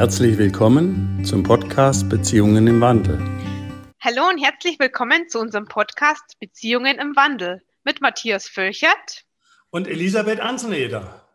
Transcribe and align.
Herzlich 0.00 0.38
willkommen 0.38 1.22
zum 1.26 1.42
Podcast 1.42 2.08
Beziehungen 2.08 2.66
im 2.66 2.80
Wandel. 2.80 3.18
Hallo 4.00 4.30
und 4.30 4.42
herzlich 4.42 4.78
willkommen 4.78 5.28
zu 5.28 5.38
unserem 5.38 5.66
Podcast 5.66 6.40
Beziehungen 6.40 6.98
im 6.98 7.14
Wandel 7.16 7.62
mit 7.84 8.00
Matthias 8.00 8.48
Völchert 8.48 9.26
und 9.68 9.86
Elisabeth 9.86 10.40
Anseneder. 10.40 11.28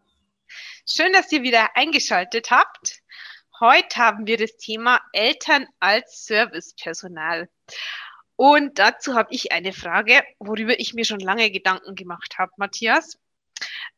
Schön, 0.89 1.13
dass 1.13 1.31
ihr 1.31 1.43
wieder 1.43 1.77
eingeschaltet 1.77 2.49
habt. 2.49 3.03
Heute 3.59 3.97
haben 3.97 4.25
wir 4.25 4.37
das 4.37 4.57
Thema 4.57 4.99
Eltern 5.13 5.67
als 5.79 6.25
Servicepersonal. 6.25 7.47
Und 8.35 8.79
dazu 8.79 9.13
habe 9.13 9.31
ich 9.31 9.51
eine 9.51 9.73
Frage, 9.73 10.23
worüber 10.39 10.79
ich 10.79 10.95
mir 10.95 11.05
schon 11.05 11.19
lange 11.19 11.51
Gedanken 11.51 11.93
gemacht 11.93 12.39
habe, 12.39 12.51
Matthias. 12.57 13.19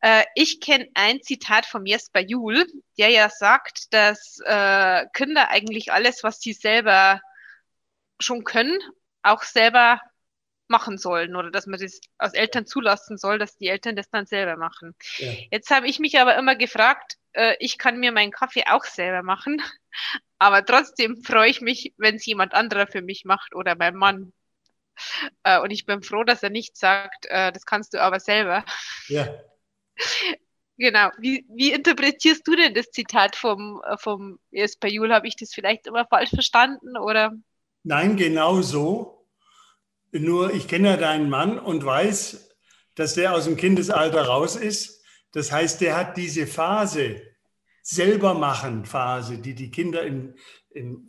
Äh, 0.00 0.24
ich 0.34 0.60
kenne 0.60 0.88
ein 0.94 1.22
Zitat 1.22 1.66
von 1.66 1.86
Jesper 1.86 2.20
Juhl, 2.20 2.66
der 2.98 3.10
ja 3.10 3.28
sagt, 3.28 3.92
dass 3.92 4.38
äh, 4.44 5.06
Kinder 5.12 5.50
eigentlich 5.50 5.92
alles, 5.92 6.22
was 6.22 6.40
sie 6.40 6.52
selber 6.52 7.20
schon 8.20 8.44
können, 8.44 8.78
auch 9.22 9.42
selber 9.42 10.00
machen 10.68 10.98
sollen 10.98 11.34
oder 11.34 11.50
dass 11.50 11.66
man 11.66 11.80
das 11.80 12.00
als 12.18 12.34
Eltern 12.34 12.66
zulassen 12.66 13.16
soll, 13.16 13.38
dass 13.38 13.56
die 13.56 13.68
Eltern 13.68 13.96
das 13.96 14.10
dann 14.10 14.26
selber 14.26 14.56
machen. 14.56 14.94
Ja. 15.16 15.32
Jetzt 15.50 15.70
habe 15.70 15.88
ich 15.88 15.98
mich 15.98 16.18
aber 16.18 16.36
immer 16.36 16.56
gefragt, 16.56 17.16
äh, 17.32 17.56
ich 17.58 17.78
kann 17.78 17.98
mir 17.98 18.12
meinen 18.12 18.32
Kaffee 18.32 18.64
auch 18.68 18.84
selber 18.84 19.22
machen, 19.22 19.62
aber 20.38 20.64
trotzdem 20.64 21.22
freue 21.22 21.48
ich 21.48 21.60
mich, 21.60 21.94
wenn 21.96 22.16
es 22.16 22.26
jemand 22.26 22.54
anderer 22.54 22.86
für 22.86 23.02
mich 23.02 23.24
macht 23.24 23.54
oder 23.54 23.76
mein 23.76 23.94
Mann. 23.94 24.32
Äh, 25.42 25.60
und 25.60 25.70
ich 25.70 25.86
bin 25.86 26.02
froh, 26.02 26.24
dass 26.24 26.42
er 26.42 26.50
nicht 26.50 26.76
sagt, 26.76 27.26
äh, 27.26 27.52
das 27.52 27.64
kannst 27.64 27.94
du 27.94 28.02
aber 28.02 28.20
selber. 28.20 28.64
Ja. 29.08 29.26
Genau. 30.78 31.10
Wie, 31.18 31.44
wie 31.48 31.72
interpretierst 31.72 32.46
du 32.46 32.54
denn 32.54 32.72
das 32.72 32.90
Zitat 32.90 33.34
vom, 33.34 33.82
äh, 33.84 33.96
vom 33.98 34.38
Jesper 34.50 34.88
Juhl? 34.88 35.12
Habe 35.12 35.26
ich 35.26 35.34
das 35.34 35.52
vielleicht 35.52 35.88
immer 35.88 36.06
falsch 36.06 36.30
verstanden? 36.30 36.96
Oder? 36.96 37.32
Nein, 37.82 38.16
genau 38.16 38.62
so. 38.62 39.26
Nur 40.12 40.54
ich 40.54 40.68
kenne 40.68 40.90
ja 40.90 40.96
deinen 40.96 41.28
Mann 41.28 41.58
und 41.58 41.84
weiß, 41.84 42.54
dass 42.94 43.14
der 43.14 43.34
aus 43.34 43.44
dem 43.44 43.56
Kindesalter 43.56 44.22
raus 44.22 44.56
ist. 44.56 45.02
Das 45.32 45.52
heißt, 45.52 45.80
der 45.80 45.96
hat 45.96 46.16
diese 46.16 46.46
Phase, 46.46 47.22
selber 47.82 48.34
machen 48.34 48.84
Phase, 48.84 49.38
die 49.38 49.54
die 49.54 49.70
Kinder 49.70 50.02
im, 50.02 50.34
im 50.70 51.08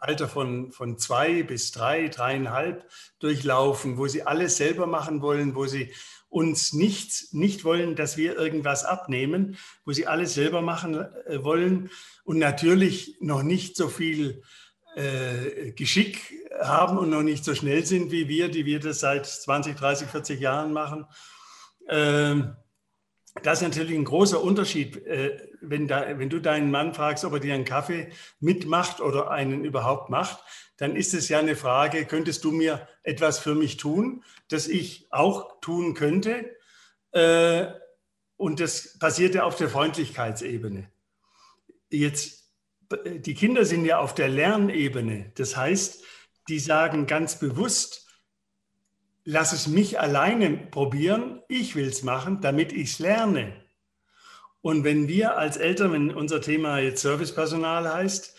Alter 0.00 0.28
von, 0.28 0.72
von 0.72 0.98
zwei 0.98 1.42
bis 1.42 1.72
drei, 1.72 2.08
dreieinhalb 2.08 2.88
durchlaufen, 3.18 3.98
wo 3.98 4.08
sie 4.08 4.22
alles 4.22 4.56
selber 4.56 4.86
machen 4.86 5.22
wollen, 5.22 5.54
wo 5.54 5.66
sie 5.66 5.92
uns 6.30 6.72
nicht, 6.72 7.34
nicht 7.34 7.64
wollen, 7.64 7.96
dass 7.96 8.16
wir 8.16 8.36
irgendwas 8.38 8.84
abnehmen, 8.84 9.58
wo 9.84 9.92
sie 9.92 10.06
alles 10.06 10.34
selber 10.34 10.62
machen 10.62 10.94
äh, 10.94 11.44
wollen 11.44 11.90
und 12.24 12.38
natürlich 12.38 13.16
noch 13.20 13.42
nicht 13.42 13.76
so 13.76 13.88
viel 13.88 14.42
äh, 14.94 15.72
Geschick 15.72 16.34
haben 16.60 16.98
und 16.98 17.10
noch 17.10 17.22
nicht 17.22 17.44
so 17.44 17.54
schnell 17.54 17.84
sind 17.84 18.10
wie 18.10 18.28
wir, 18.28 18.48
die 18.48 18.64
wir 18.64 18.80
das 18.80 19.00
seit 19.00 19.26
20, 19.26 19.76
30, 19.76 20.08
40 20.08 20.40
Jahren 20.40 20.72
machen. 20.72 21.04
Ähm, 21.88 22.56
das 23.42 23.60
ist 23.60 23.68
natürlich 23.68 23.96
ein 23.96 24.04
großer 24.04 24.42
Unterschied, 24.42 25.06
äh, 25.06 25.48
wenn, 25.60 25.86
da, 25.86 26.18
wenn 26.18 26.30
du 26.30 26.40
deinen 26.40 26.70
Mann 26.70 26.94
fragst, 26.94 27.24
ob 27.24 27.34
er 27.34 27.40
dir 27.40 27.54
einen 27.54 27.64
Kaffee 27.64 28.10
mitmacht 28.40 29.00
oder 29.00 29.30
einen 29.30 29.64
überhaupt 29.64 30.10
macht, 30.10 30.42
dann 30.76 30.96
ist 30.96 31.14
es 31.14 31.28
ja 31.28 31.38
eine 31.38 31.56
Frage, 31.56 32.06
könntest 32.06 32.44
du 32.44 32.50
mir 32.50 32.88
etwas 33.02 33.38
für 33.38 33.54
mich 33.54 33.76
tun, 33.76 34.24
das 34.48 34.66
ich 34.66 35.06
auch 35.10 35.60
tun 35.60 35.94
könnte? 35.94 36.56
Äh, 37.12 37.66
und 38.36 38.58
das 38.58 38.98
passiert 38.98 39.34
ja 39.34 39.44
auf 39.44 39.56
der 39.56 39.68
Freundlichkeitsebene. 39.68 40.90
Jetzt, 41.90 42.50
die 43.04 43.34
Kinder 43.34 43.64
sind 43.64 43.84
ja 43.84 43.98
auf 43.98 44.14
der 44.14 44.28
Lernebene. 44.28 45.32
Das 45.34 45.56
heißt, 45.56 46.02
die 46.48 46.58
sagen 46.58 47.06
ganz 47.06 47.38
bewusst, 47.38 48.09
lass 49.24 49.52
es 49.52 49.66
mich 49.66 50.00
alleine 50.00 50.56
probieren, 50.56 51.42
ich 51.48 51.76
will 51.76 51.88
es 51.88 52.02
machen, 52.02 52.40
damit 52.40 52.72
ich 52.72 52.92
es 52.92 52.98
lerne. 52.98 53.52
Und 54.62 54.84
wenn 54.84 55.08
wir 55.08 55.38
als 55.38 55.56
Eltern, 55.56 55.92
wenn 55.92 56.14
unser 56.14 56.40
Thema 56.40 56.78
jetzt 56.78 57.02
Servicepersonal 57.02 57.92
heißt, 57.92 58.36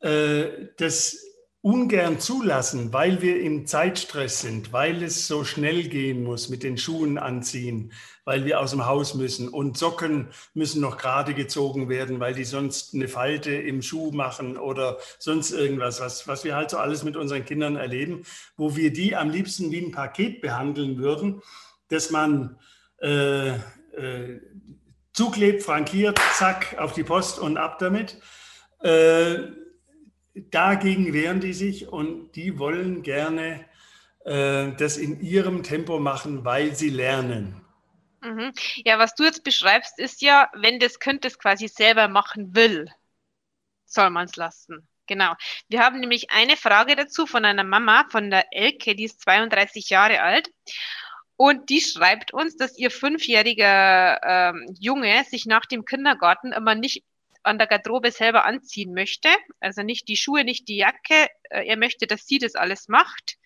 äh, 0.00 0.68
das 0.76 1.16
ungern 1.64 2.20
zulassen, 2.20 2.92
weil 2.92 3.22
wir 3.22 3.40
im 3.40 3.66
Zeitstress 3.66 4.42
sind, 4.42 4.74
weil 4.74 5.02
es 5.02 5.26
so 5.26 5.44
schnell 5.44 5.84
gehen 5.84 6.22
muss 6.22 6.50
mit 6.50 6.62
den 6.62 6.76
Schuhen 6.76 7.16
anziehen, 7.16 7.90
weil 8.26 8.44
wir 8.44 8.60
aus 8.60 8.72
dem 8.72 8.84
Haus 8.84 9.14
müssen 9.14 9.48
und 9.48 9.78
Socken 9.78 10.28
müssen 10.52 10.82
noch 10.82 10.98
gerade 10.98 11.32
gezogen 11.32 11.88
werden, 11.88 12.20
weil 12.20 12.34
die 12.34 12.44
sonst 12.44 12.92
eine 12.92 13.08
Falte 13.08 13.54
im 13.54 13.80
Schuh 13.80 14.10
machen 14.10 14.58
oder 14.58 14.98
sonst 15.18 15.52
irgendwas, 15.52 16.02
was, 16.02 16.28
was 16.28 16.44
wir 16.44 16.54
halt 16.54 16.68
so 16.68 16.76
alles 16.76 17.02
mit 17.02 17.16
unseren 17.16 17.46
Kindern 17.46 17.76
erleben, 17.76 18.24
wo 18.58 18.76
wir 18.76 18.92
die 18.92 19.16
am 19.16 19.30
liebsten 19.30 19.70
wie 19.70 19.80
ein 19.80 19.90
Paket 19.90 20.42
behandeln 20.42 20.98
würden, 20.98 21.40
dass 21.88 22.10
man 22.10 22.58
äh, 23.00 23.54
äh, 23.54 24.38
zuklebt, 25.14 25.62
frankiert, 25.62 26.20
zack, 26.34 26.76
auf 26.78 26.92
die 26.92 27.04
Post 27.04 27.38
und 27.38 27.56
ab 27.56 27.78
damit. 27.78 28.18
Äh, 28.80 29.63
dagegen 30.34 31.12
wehren 31.12 31.40
die 31.40 31.52
sich 31.52 31.88
und 31.88 32.32
die 32.32 32.58
wollen 32.58 33.02
gerne 33.02 33.64
äh, 34.24 34.72
das 34.72 34.96
in 34.96 35.20
ihrem 35.20 35.62
Tempo 35.62 35.98
machen, 35.98 36.44
weil 36.44 36.74
sie 36.74 36.90
lernen. 36.90 37.60
Mhm. 38.22 38.52
Ja, 38.84 38.98
was 38.98 39.14
du 39.14 39.24
jetzt 39.24 39.44
beschreibst, 39.44 39.98
ist 39.98 40.22
ja, 40.22 40.50
wenn 40.54 40.78
das 40.78 40.98
Kind 40.98 41.24
es 41.24 41.38
quasi 41.38 41.68
selber 41.68 42.08
machen 42.08 42.54
will, 42.54 42.90
soll 43.84 44.10
man 44.10 44.24
es 44.26 44.36
lassen. 44.36 44.88
Genau. 45.06 45.34
Wir 45.68 45.80
haben 45.80 46.00
nämlich 46.00 46.30
eine 46.30 46.56
Frage 46.56 46.96
dazu 46.96 47.26
von 47.26 47.44
einer 47.44 47.64
Mama, 47.64 48.06
von 48.10 48.30
der 48.30 48.46
Elke, 48.52 48.94
die 48.94 49.04
ist 49.04 49.20
32 49.20 49.90
Jahre 49.90 50.22
alt. 50.22 50.50
Und 51.36 51.68
die 51.68 51.80
schreibt 51.80 52.32
uns, 52.32 52.56
dass 52.56 52.78
ihr 52.78 52.90
fünfjähriger 52.90 54.20
ähm, 54.22 54.76
Junge 54.80 55.24
sich 55.24 55.46
nach 55.46 55.66
dem 55.66 55.84
Kindergarten 55.84 56.52
immer 56.52 56.74
nicht 56.74 57.04
an 57.44 57.58
der 57.58 57.66
Garderobe 57.66 58.10
selber 58.10 58.44
anziehen 58.44 58.94
möchte. 58.94 59.28
Also 59.60 59.82
nicht 59.82 60.08
die 60.08 60.16
Schuhe, 60.16 60.44
nicht 60.44 60.68
die 60.68 60.76
Jacke. 60.76 61.28
Äh, 61.50 61.66
er 61.66 61.76
möchte, 61.76 62.06
dass 62.06 62.26
sie 62.26 62.38
das 62.38 62.54
alles 62.54 62.88
macht. 62.88 63.36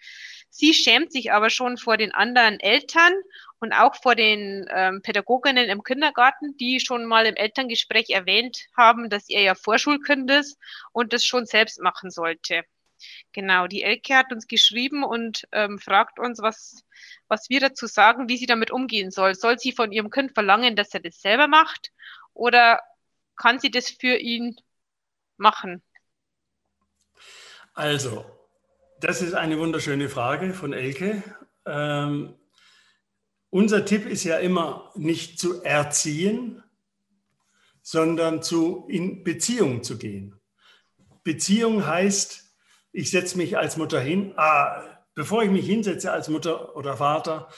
Sie 0.50 0.72
schämt 0.72 1.12
sich 1.12 1.32
aber 1.32 1.50
schon 1.50 1.76
vor 1.76 1.96
den 1.96 2.12
anderen 2.12 2.58
Eltern 2.58 3.12
und 3.60 3.72
auch 3.72 3.94
vor 3.94 4.14
den 4.14 4.66
ähm, 4.70 5.02
Pädagoginnen 5.02 5.68
im 5.68 5.82
Kindergarten, 5.82 6.56
die 6.56 6.80
schon 6.80 7.04
mal 7.04 7.26
im 7.26 7.36
Elterngespräch 7.36 8.10
erwähnt 8.10 8.66
haben, 8.76 9.10
dass 9.10 9.28
er 9.28 9.42
ja 9.42 9.54
Vorschulkind 9.54 10.30
ist 10.30 10.58
und 10.92 11.12
das 11.12 11.24
schon 11.24 11.44
selbst 11.44 11.80
machen 11.80 12.10
sollte. 12.10 12.64
Genau, 13.32 13.66
die 13.66 13.82
Elke 13.82 14.16
hat 14.16 14.32
uns 14.32 14.46
geschrieben 14.46 15.04
und 15.04 15.46
ähm, 15.52 15.78
fragt 15.78 16.18
uns, 16.18 16.40
was, 16.40 16.82
was 17.28 17.48
wir 17.48 17.60
dazu 17.60 17.86
sagen, 17.86 18.28
wie 18.28 18.36
sie 18.36 18.46
damit 18.46 18.70
umgehen 18.70 19.10
soll. 19.10 19.34
Soll 19.34 19.58
sie 19.58 19.72
von 19.72 19.92
ihrem 19.92 20.10
Kind 20.10 20.32
verlangen, 20.32 20.76
dass 20.76 20.94
er 20.94 21.00
das 21.00 21.20
selber 21.20 21.46
macht? 21.46 21.92
Oder 22.34 22.80
kann 23.38 23.58
sie 23.58 23.70
das 23.70 23.88
für 23.88 24.16
ihn 24.16 24.56
machen? 25.36 25.82
Also, 27.72 28.26
das 29.00 29.22
ist 29.22 29.34
eine 29.34 29.58
wunderschöne 29.58 30.08
Frage 30.08 30.52
von 30.52 30.72
Elke. 30.72 31.22
Ähm, 31.64 32.34
unser 33.50 33.84
Tipp 33.84 34.06
ist 34.06 34.24
ja 34.24 34.38
immer 34.38 34.92
nicht 34.96 35.38
zu 35.38 35.62
erziehen, 35.62 36.62
sondern 37.80 38.42
zu 38.42 38.86
in 38.88 39.24
Beziehung 39.24 39.82
zu 39.82 39.96
gehen. 39.96 40.38
Beziehung 41.22 41.86
heißt, 41.86 42.44
ich 42.92 43.10
setze 43.10 43.38
mich 43.38 43.56
als 43.56 43.76
Mutter 43.76 44.00
hin. 44.00 44.34
Ah, 44.36 44.82
bevor 45.14 45.42
ich 45.42 45.50
mich 45.50 45.66
hinsetze 45.66 46.12
als 46.12 46.28
Mutter 46.28 46.76
oder 46.76 46.96
Vater, 46.96 47.48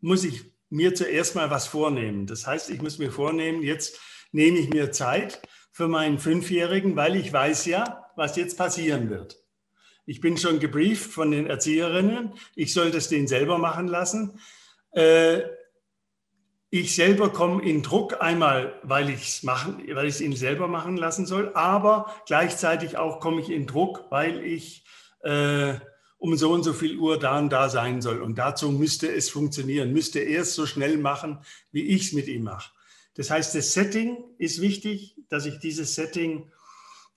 muss 0.00 0.24
ich 0.24 0.52
mir 0.68 0.94
zuerst 0.94 1.34
mal 1.34 1.50
was 1.50 1.66
vornehmen. 1.66 2.26
Das 2.26 2.46
heißt, 2.46 2.70
ich 2.70 2.82
muss 2.82 2.98
mir 2.98 3.10
vornehmen, 3.10 3.62
jetzt 3.62 3.98
nehme 4.32 4.58
ich 4.58 4.70
mir 4.70 4.92
Zeit 4.92 5.40
für 5.72 5.88
meinen 5.88 6.18
Fünfjährigen, 6.18 6.96
weil 6.96 7.16
ich 7.16 7.32
weiß 7.32 7.66
ja, 7.66 8.06
was 8.16 8.36
jetzt 8.36 8.58
passieren 8.58 9.10
wird. 9.10 9.38
Ich 10.06 10.20
bin 10.20 10.36
schon 10.36 10.58
gebrieft 10.58 11.10
von 11.10 11.30
den 11.30 11.46
Erzieherinnen, 11.46 12.32
ich 12.54 12.72
soll 12.72 12.90
das 12.90 13.08
denen 13.08 13.28
selber 13.28 13.58
machen 13.58 13.86
lassen. 13.86 14.40
Äh, 14.92 15.42
ich 16.72 16.94
selber 16.94 17.30
komme 17.30 17.64
in 17.64 17.82
Druck, 17.82 18.22
einmal, 18.22 18.78
weil 18.84 19.10
ich 19.10 19.28
es 19.28 19.42
machen, 19.42 19.82
weil 19.92 20.06
ich 20.06 20.14
es 20.14 20.20
ihnen 20.20 20.36
selber 20.36 20.68
machen 20.68 20.96
lassen 20.96 21.26
soll, 21.26 21.52
aber 21.54 22.14
gleichzeitig 22.26 22.96
auch 22.96 23.18
komme 23.18 23.40
ich 23.40 23.50
in 23.50 23.66
Druck, 23.66 24.04
weil 24.10 24.44
ich 24.44 24.84
äh, 25.22 25.74
um 26.18 26.36
so 26.36 26.52
und 26.52 26.62
so 26.62 26.72
viel 26.72 26.96
Uhr 26.98 27.18
da 27.18 27.38
und 27.38 27.50
da 27.50 27.68
sein 27.68 28.02
soll. 28.02 28.20
Und 28.20 28.36
dazu 28.36 28.70
müsste 28.70 29.12
es 29.12 29.30
funktionieren, 29.30 29.92
müsste 29.92 30.20
er 30.20 30.42
es 30.42 30.54
so 30.54 30.66
schnell 30.66 30.98
machen, 30.98 31.38
wie 31.72 31.86
ich 31.86 32.02
es 32.02 32.12
mit 32.12 32.28
ihm 32.28 32.44
mache. 32.44 32.70
Das 33.20 33.28
heißt, 33.28 33.54
das 33.54 33.74
Setting 33.74 34.16
ist 34.38 34.62
wichtig, 34.62 35.14
dass 35.28 35.44
ich 35.44 35.58
dieses 35.58 35.94
Setting 35.94 36.50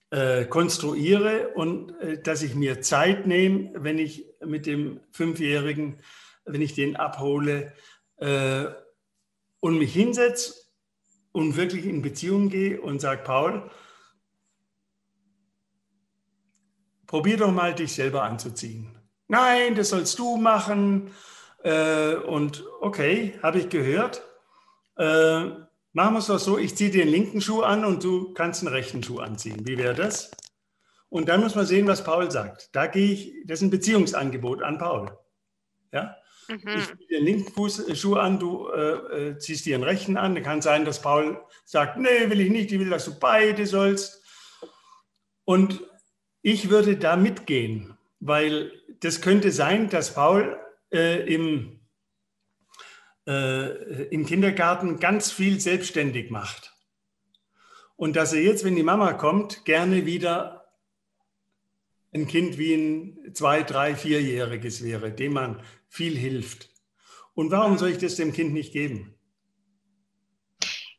äh, 0.10 0.44
konstruiere 0.44 1.54
und 1.56 1.98
äh, 2.02 2.22
dass 2.22 2.42
ich 2.42 2.56
mir 2.56 2.82
Zeit 2.82 3.26
nehme, 3.26 3.72
wenn 3.76 3.98
ich 3.98 4.26
mit 4.46 4.66
dem 4.66 5.00
Fünfjährigen, 5.14 6.02
wenn 6.44 6.62
ich 6.62 6.74
den 6.74 6.98
abhole 6.98 7.72
äh, 8.18 8.66
und 9.62 9.78
mich 9.78 9.94
hinsetze 9.94 10.56
und 11.32 11.56
wirklich 11.56 11.86
in 11.86 12.02
Beziehung 12.02 12.50
gehe 12.50 12.82
und 12.82 13.00
sage, 13.00 13.24
Paul, 13.24 13.72
probier 17.08 17.38
doch 17.38 17.54
mal, 17.54 17.74
dich 17.74 17.94
selber 17.94 18.24
anzuziehen. 18.24 18.94
Nein, 19.30 19.74
das 19.74 19.88
sollst 19.88 20.20
du 20.20 20.36
machen. 20.36 21.12
Äh, 21.64 22.16
und 22.16 22.66
okay, 22.82 23.40
habe 23.42 23.60
ich 23.60 23.70
gehört. 23.70 24.22
Äh, 25.94 25.98
machen 25.98 26.14
wir 26.16 26.20
es 26.20 26.28
doch 26.28 26.40
so, 26.40 26.58
ich 26.58 26.76
ziehe 26.76 26.92
den 26.92 27.08
linken 27.08 27.42
Schuh 27.42 27.62
an 27.62 27.86
und 27.86 28.04
du 28.04 28.34
kannst 28.34 28.62
den 28.62 28.70
rechten 28.70 29.04
Schuh 29.04 29.20
anziehen. 29.20 29.68
Wie 29.68 29.78
wäre 29.78 29.94
das? 29.94 30.32
Und 31.10 31.30
dann 31.30 31.42
muss 31.42 31.56
man 31.56 31.66
sehen, 31.66 31.88
was 31.88 32.04
Paul 32.04 32.32
sagt. 32.32 32.70
Da 32.76 32.88
gehe 32.88 33.14
ich, 33.14 33.34
das 33.46 33.60
ist 33.60 33.64
ein 33.64 33.70
Beziehungsangebot 33.70 34.64
an 34.64 34.80
Paul. 34.80 35.16
Ja? 35.92 36.18
Mhm. 36.48 36.62
Ich 36.66 36.86
ziehe 36.88 37.08
den 37.10 37.24
linken 37.24 37.54
Fußschuh 37.54 38.16
an, 38.16 38.40
du 38.40 38.68
äh, 38.70 39.30
äh, 39.30 39.38
ziehst 39.38 39.66
dir 39.66 39.78
den 39.78 39.84
rechten 39.84 40.18
an. 40.18 40.34
Dann 40.34 40.44
kann 40.44 40.62
sein, 40.62 40.86
dass 40.86 41.02
Paul 41.02 41.40
sagt, 41.66 41.98
nee, 41.98 42.30
will 42.30 42.42
ich 42.42 42.50
nicht, 42.50 42.72
ich 42.72 42.80
will, 42.80 42.90
dass 42.90 43.06
du 43.06 43.20
beide 43.20 43.66
sollst. 43.68 44.24
Und 45.46 45.82
ich 46.42 46.70
würde 46.70 46.98
da 46.98 47.16
mitgehen, 47.16 47.96
weil 48.20 48.72
das 49.02 49.22
könnte 49.22 49.52
sein, 49.52 49.90
dass 49.90 50.14
Paul 50.14 50.58
äh, 50.92 51.32
im, 51.34 51.80
äh, 53.28 54.04
im 54.10 54.26
Kindergarten 54.26 55.00
ganz 55.00 55.32
viel 55.32 55.60
selbstständig 55.60 56.30
macht. 56.30 56.74
Und 57.96 58.16
dass 58.16 58.34
er 58.34 58.42
jetzt, 58.42 58.64
wenn 58.66 58.76
die 58.76 58.84
Mama 58.84 59.14
kommt, 59.14 59.66
gerne 59.66 60.06
wieder 60.06 60.66
ein 62.14 62.28
Kind 62.28 62.58
wie 62.58 62.74
ein 62.74 63.34
zwei, 63.34 63.64
drei, 63.64 63.96
vierjähriges 63.96 64.84
wäre, 64.84 65.12
dem 65.12 65.34
man 65.34 65.62
viel 65.88 66.18
hilft. 66.18 66.70
Und 67.34 67.52
warum 67.52 67.78
soll 67.78 67.90
ich 67.90 67.98
das 67.98 68.16
dem 68.16 68.34
Kind 68.34 68.54
nicht 68.54 68.74
geben? 68.74 69.16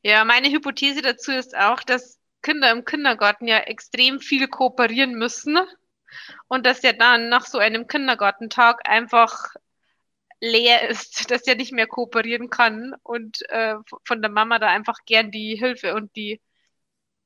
Ja, 0.02 0.24
meine 0.24 0.50
Hypothese 0.50 1.02
dazu 1.02 1.32
ist 1.32 1.56
auch, 1.56 1.82
dass 1.82 2.18
Kinder 2.42 2.70
im 2.70 2.84
Kindergarten 2.84 3.46
ja 3.46 3.58
extrem 3.58 4.20
viel 4.20 4.48
kooperieren 4.48 5.14
müssen 5.14 5.58
und 6.48 6.66
dass 6.66 6.80
der 6.80 6.92
dann 6.92 7.28
nach 7.28 7.46
so 7.46 7.58
einem 7.58 7.86
Kindergartentag 7.86 8.86
einfach 8.88 9.54
leer 10.44 10.88
ist, 10.88 11.30
dass 11.30 11.46
er 11.46 11.56
nicht 11.56 11.72
mehr 11.72 11.86
kooperieren 11.86 12.50
kann 12.50 12.94
und 13.02 13.38
äh, 13.48 13.76
von 14.04 14.22
der 14.22 14.30
Mama 14.30 14.58
da 14.58 14.68
einfach 14.68 14.98
gern 15.06 15.30
die 15.30 15.56
Hilfe 15.56 15.94
und 15.94 16.14
die, 16.16 16.40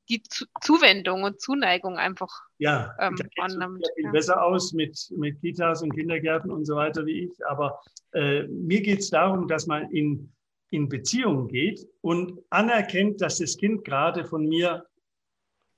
die 0.09 0.23
Zu 0.23 0.45
Zuwendung 0.61 1.23
und 1.23 1.39
Zuneigung 1.39 1.97
einfach 1.97 2.31
ja, 2.57 2.95
ähm, 2.99 3.15
annimmt. 3.37 3.85
Sieht 3.95 4.05
ja. 4.05 4.11
besser 4.11 4.43
aus 4.43 4.73
mit, 4.73 4.97
mit 5.15 5.39
Kitas 5.39 5.83
und 5.83 5.93
Kindergärten 5.93 6.51
und 6.51 6.65
so 6.65 6.75
weiter 6.75 7.05
wie 7.05 7.25
ich, 7.25 7.45
aber 7.47 7.79
äh, 8.13 8.43
mir 8.47 8.81
geht 8.81 8.99
es 8.99 9.09
darum, 9.09 9.47
dass 9.47 9.67
man 9.67 9.91
in, 9.91 10.31
in 10.71 10.89
Beziehung 10.89 11.47
geht 11.47 11.87
und 12.01 12.39
anerkennt, 12.49 13.21
dass 13.21 13.37
das 13.37 13.57
Kind 13.57 13.85
gerade 13.85 14.25
von 14.25 14.47
mir 14.47 14.85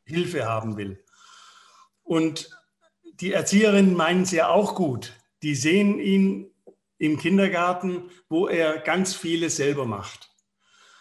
Hilfe 0.06 0.46
haben 0.46 0.78
will. 0.78 1.04
Und 2.04 2.50
die 3.20 3.34
Erzieherinnen 3.34 3.96
meinen 3.96 4.24
es 4.24 4.32
ja 4.32 4.50
auch 4.50 4.76
gut. 4.76 5.14
Die 5.44 5.56
sehen 5.56 6.00
ihn 6.00 6.51
im 7.02 7.18
Kindergarten, 7.18 8.12
wo 8.30 8.48
er 8.48 8.78
ganz 8.78 9.16
vieles 9.16 9.56
selber 9.56 9.86
macht, 9.86 10.30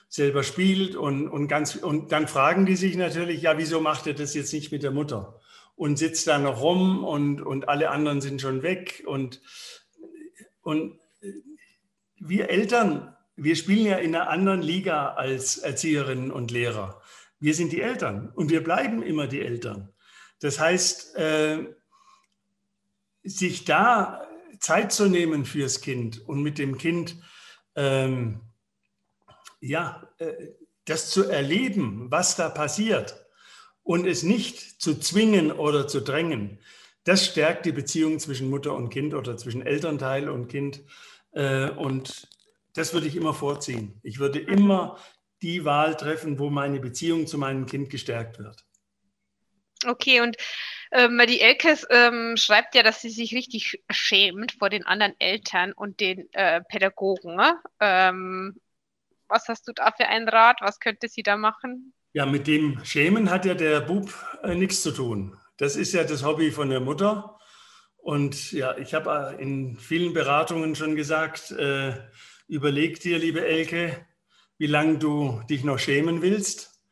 selber 0.08 0.42
spielt 0.42 0.96
und, 0.96 1.28
und, 1.28 1.46
ganz, 1.46 1.76
und 1.76 2.10
dann 2.10 2.26
fragen 2.26 2.64
die 2.64 2.76
sich 2.76 2.96
natürlich, 2.96 3.42
ja, 3.42 3.58
wieso 3.58 3.82
macht 3.82 4.06
er 4.06 4.14
das 4.14 4.32
jetzt 4.32 4.50
nicht 4.54 4.72
mit 4.72 4.82
der 4.82 4.92
Mutter? 4.92 5.38
Und 5.76 5.98
sitzt 5.98 6.26
da 6.26 6.38
noch 6.38 6.62
rum 6.62 7.04
und, 7.04 7.42
und 7.42 7.68
alle 7.68 7.90
anderen 7.90 8.22
sind 8.22 8.40
schon 8.40 8.62
weg. 8.62 9.02
Und, 9.06 9.42
und 10.62 10.98
wir 12.18 12.48
Eltern, 12.48 13.14
wir 13.36 13.54
spielen 13.54 13.84
ja 13.84 13.98
in 13.98 14.14
einer 14.14 14.30
anderen 14.30 14.62
Liga 14.62 15.10
als 15.10 15.58
Erzieherinnen 15.58 16.30
und 16.30 16.50
Lehrer. 16.50 17.02
Wir 17.40 17.54
sind 17.54 17.72
die 17.72 17.82
Eltern 17.82 18.32
und 18.34 18.50
wir 18.50 18.64
bleiben 18.64 19.02
immer 19.02 19.26
die 19.26 19.42
Eltern. 19.42 19.92
Das 20.40 20.58
heißt, 20.58 21.14
äh, 21.16 21.58
sich 23.22 23.66
da 23.66 24.26
Zeit 24.60 24.92
zu 24.92 25.08
nehmen 25.08 25.44
fürs 25.44 25.80
Kind 25.80 26.26
und 26.28 26.42
mit 26.42 26.58
dem 26.58 26.78
Kind 26.78 27.16
ähm, 27.74 28.40
ja, 29.60 30.08
äh, 30.18 30.32
das 30.84 31.10
zu 31.10 31.28
erleben, 31.28 32.10
was 32.10 32.36
da 32.36 32.48
passiert 32.48 33.26
und 33.82 34.06
es 34.06 34.22
nicht 34.22 34.80
zu 34.80 34.98
zwingen 34.98 35.52
oder 35.52 35.88
zu 35.88 36.00
drängen, 36.00 36.58
das 37.04 37.26
stärkt 37.26 37.66
die 37.66 37.72
Beziehung 37.72 38.18
zwischen 38.18 38.50
Mutter 38.50 38.74
und 38.74 38.90
Kind 38.90 39.14
oder 39.14 39.36
zwischen 39.36 39.62
Elternteil 39.62 40.28
und 40.28 40.48
Kind. 40.48 40.82
Äh, 41.32 41.70
und 41.70 42.28
das 42.74 42.92
würde 42.92 43.06
ich 43.06 43.16
immer 43.16 43.34
vorziehen. 43.34 43.98
Ich 44.02 44.18
würde 44.18 44.38
immer 44.38 44.98
die 45.42 45.64
Wahl 45.64 45.96
treffen, 45.96 46.38
wo 46.38 46.50
meine 46.50 46.80
Beziehung 46.80 47.26
zu 47.26 47.38
meinem 47.38 47.66
Kind 47.66 47.88
gestärkt 47.90 48.38
wird. 48.38 48.64
Okay, 49.86 50.20
und 50.20 50.36
ähm, 50.92 51.20
die 51.26 51.40
Elkes 51.40 51.86
ähm, 51.90 52.36
schreibt 52.36 52.74
ja, 52.74 52.82
dass 52.82 53.00
sie 53.00 53.10
sich 53.10 53.34
richtig 53.34 53.82
schämt 53.90 54.52
vor 54.52 54.70
den 54.70 54.84
anderen 54.84 55.14
Eltern 55.18 55.72
und 55.72 56.00
den 56.00 56.32
äh, 56.32 56.60
Pädagogen. 56.62 57.36
Ne? 57.36 57.60
Ähm, 57.80 58.60
was 59.28 59.48
hast 59.48 59.68
du 59.68 59.72
da 59.72 59.92
für 59.96 60.06
einen 60.06 60.28
Rat? 60.28 60.58
Was 60.60 60.80
könnte 60.80 61.08
sie 61.08 61.22
da 61.22 61.36
machen? 61.36 61.94
Ja, 62.12 62.26
mit 62.26 62.48
dem 62.48 62.84
Schämen 62.84 63.30
hat 63.30 63.44
ja 63.44 63.54
der 63.54 63.80
Bub 63.80 64.12
äh, 64.42 64.54
nichts 64.54 64.82
zu 64.82 64.90
tun. 64.90 65.36
Das 65.56 65.76
ist 65.76 65.92
ja 65.92 66.02
das 66.02 66.24
Hobby 66.24 66.50
von 66.50 66.70
der 66.70 66.80
Mutter. 66.80 67.38
Und 67.98 68.50
ja, 68.50 68.76
ich 68.76 68.94
habe 68.94 69.36
äh, 69.38 69.42
in 69.42 69.76
vielen 69.76 70.12
Beratungen 70.12 70.74
schon 70.74 70.96
gesagt, 70.96 71.52
äh, 71.52 71.94
überleg 72.48 72.98
dir, 73.00 73.18
liebe 73.18 73.46
Elke, 73.46 74.06
wie 74.58 74.66
lange 74.66 74.98
du 74.98 75.40
dich 75.48 75.62
noch 75.62 75.78
schämen 75.78 76.22
willst. 76.22 76.82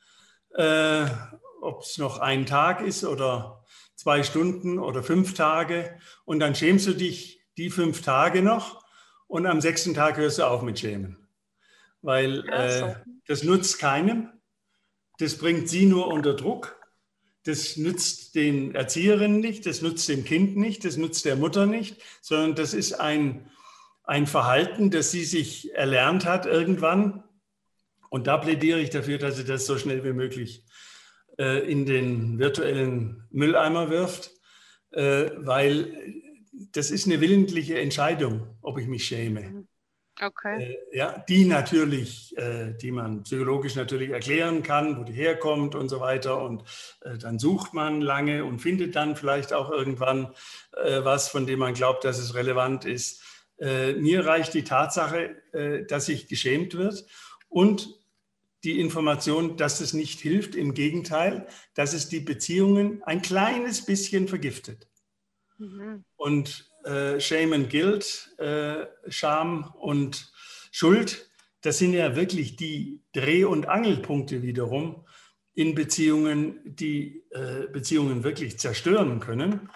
Äh, 0.55 1.06
Ob 1.61 1.83
es 1.83 1.99
noch 1.99 2.21
ein 2.21 2.47
Tag 2.47 2.81
ist 2.81 3.05
oder 3.05 3.65
zwei 3.99 4.23
Stunden 4.23 4.79
oder 4.79 5.03
fünf 5.03 5.35
Tage. 5.35 5.99
Und 6.25 6.39
dann 6.41 6.55
schämst 6.55 6.87
du 6.87 6.95
dich 6.95 7.45
die 7.56 7.69
fünf 7.69 8.00
Tage 8.00 8.43
noch 8.43 8.85
und 9.27 9.45
am 9.45 9.61
sechsten 9.61 9.93
Tag 9.93 10.17
hörst 10.17 10.39
du 10.39 10.45
auf 10.45 10.62
mit 10.62 10.79
Schämen. 10.79 11.29
Weil 12.00 12.49
äh, 12.49 12.95
das 13.27 13.43
nutzt 13.43 13.81
keinem. 13.81 14.31
Das 15.19 15.37
bringt 15.37 15.69
sie 15.69 15.85
nur 15.85 16.06
unter 16.06 16.35
Druck. 16.35 16.81
Das 17.43 17.77
nützt 17.77 18.37
den 18.37 18.75
Erzieherinnen 18.75 19.41
nicht, 19.41 19.67
das 19.67 19.83
nützt 19.83 20.09
dem 20.09 20.25
Kind 20.25 20.56
nicht, 20.56 20.85
das 20.85 20.97
nützt 20.97 21.25
der 21.25 21.37
Mutter 21.37 21.67
nicht, 21.67 22.00
sondern 22.21 22.55
das 22.55 22.75
ist 22.75 22.93
ein, 22.95 23.50
ein 24.05 24.26
Verhalten, 24.26 24.90
das 24.90 25.11
sie 25.11 25.25
sich 25.25 25.75
erlernt 25.75 26.25
hat 26.25 26.47
irgendwann 26.47 27.25
und 28.11 28.26
da 28.26 28.37
plädiere 28.37 28.81
ich 28.81 28.90
dafür, 28.90 29.19
dass 29.19 29.37
sie 29.37 29.45
das 29.45 29.67
so 29.67 29.78
schnell 29.78 30.05
wie 30.05 30.12
möglich 30.12 30.59
äh, 30.59 30.88
in 31.38 31.87
den 31.87 32.38
virtuellen 32.38 33.23
Mülleimer 33.30 33.90
wirft, 33.90 34.33
äh, 34.90 35.30
weil 35.37 36.23
das 36.73 36.90
ist 36.90 37.07
eine 37.07 37.21
willentliche 37.21 37.78
Entscheidung, 37.78 38.57
ob 38.62 38.78
ich 38.78 38.87
mich 38.87 39.07
schäme. 39.07 39.66
Okay. 40.21 40.78
Äh, 40.92 40.97
ja, 40.97 41.25
die 41.28 41.45
natürlich, 41.45 42.37
äh, 42.37 42.73
die 42.73 42.90
man 42.90 43.23
psychologisch 43.23 43.76
natürlich 43.76 44.11
erklären 44.11 44.62
kann, 44.62 44.99
wo 44.99 45.04
die 45.04 45.12
herkommt 45.12 45.75
und 45.75 45.88
so 45.88 46.00
weiter. 46.00 46.42
Und 46.42 46.64
äh, 47.02 47.18
dann 47.18 47.38
sucht 47.38 47.75
man 47.75 48.00
lange 48.00 48.45
und 48.45 48.59
findet 48.59 48.97
dann 48.97 49.14
vielleicht 49.14 49.52
auch 49.52 49.71
irgendwann 49.71 50.35
äh, 50.73 51.04
was, 51.04 51.28
von 51.28 51.47
dem 51.47 51.61
man 51.61 51.75
glaubt, 51.75 52.04
dass 52.04 52.18
es 52.18 52.35
relevant 52.35 52.85
ist. 52.85 53.23
mir 53.61 54.25
reicht 54.25 54.54
die 54.54 54.62
Tatsache, 54.62 55.35
dass 55.88 56.07
sich 56.07 56.28
geschämt 56.28 56.75
wird 56.75 57.04
und 57.49 57.98
die 58.68 58.80
Information, 58.80 59.56
dass 59.56 59.80
es 59.80 59.94
nicht 59.94 60.20
hilft. 60.20 60.54
Im 60.54 60.75
Gegenteil, 60.75 61.46
dass 61.75 61.94
es 61.94 62.10
die 62.10 62.20
Beziehungen 62.20 63.02
ein 63.04 63.22
kleines 63.22 63.87
bisschen 63.87 64.28
vergiftet. 64.28 64.87
Mhm. 65.56 66.04
Und 66.16 66.70
äh, 66.84 67.18
Shame 67.18 67.54
and 67.54 67.70
Guilt, 67.70 68.30
äh, 68.37 68.84
Scham 69.08 69.72
und 69.80 70.30
Schuld, 70.70 71.30
das 71.62 71.78
sind 71.78 71.94
ja 71.94 72.14
wirklich 72.14 72.56
die 72.56 73.00
Dreh- 73.14 73.44
und 73.44 73.68
Angelpunkte 73.68 74.42
wiederum 74.42 75.06
in 75.54 75.75
Beziehungen, 75.75 76.60
die 76.64 77.25
äh, 77.30 77.68
Beziehungen 77.72 78.22
wirklich 78.22 78.58
zerstören 78.58 79.18
können. 79.18 79.70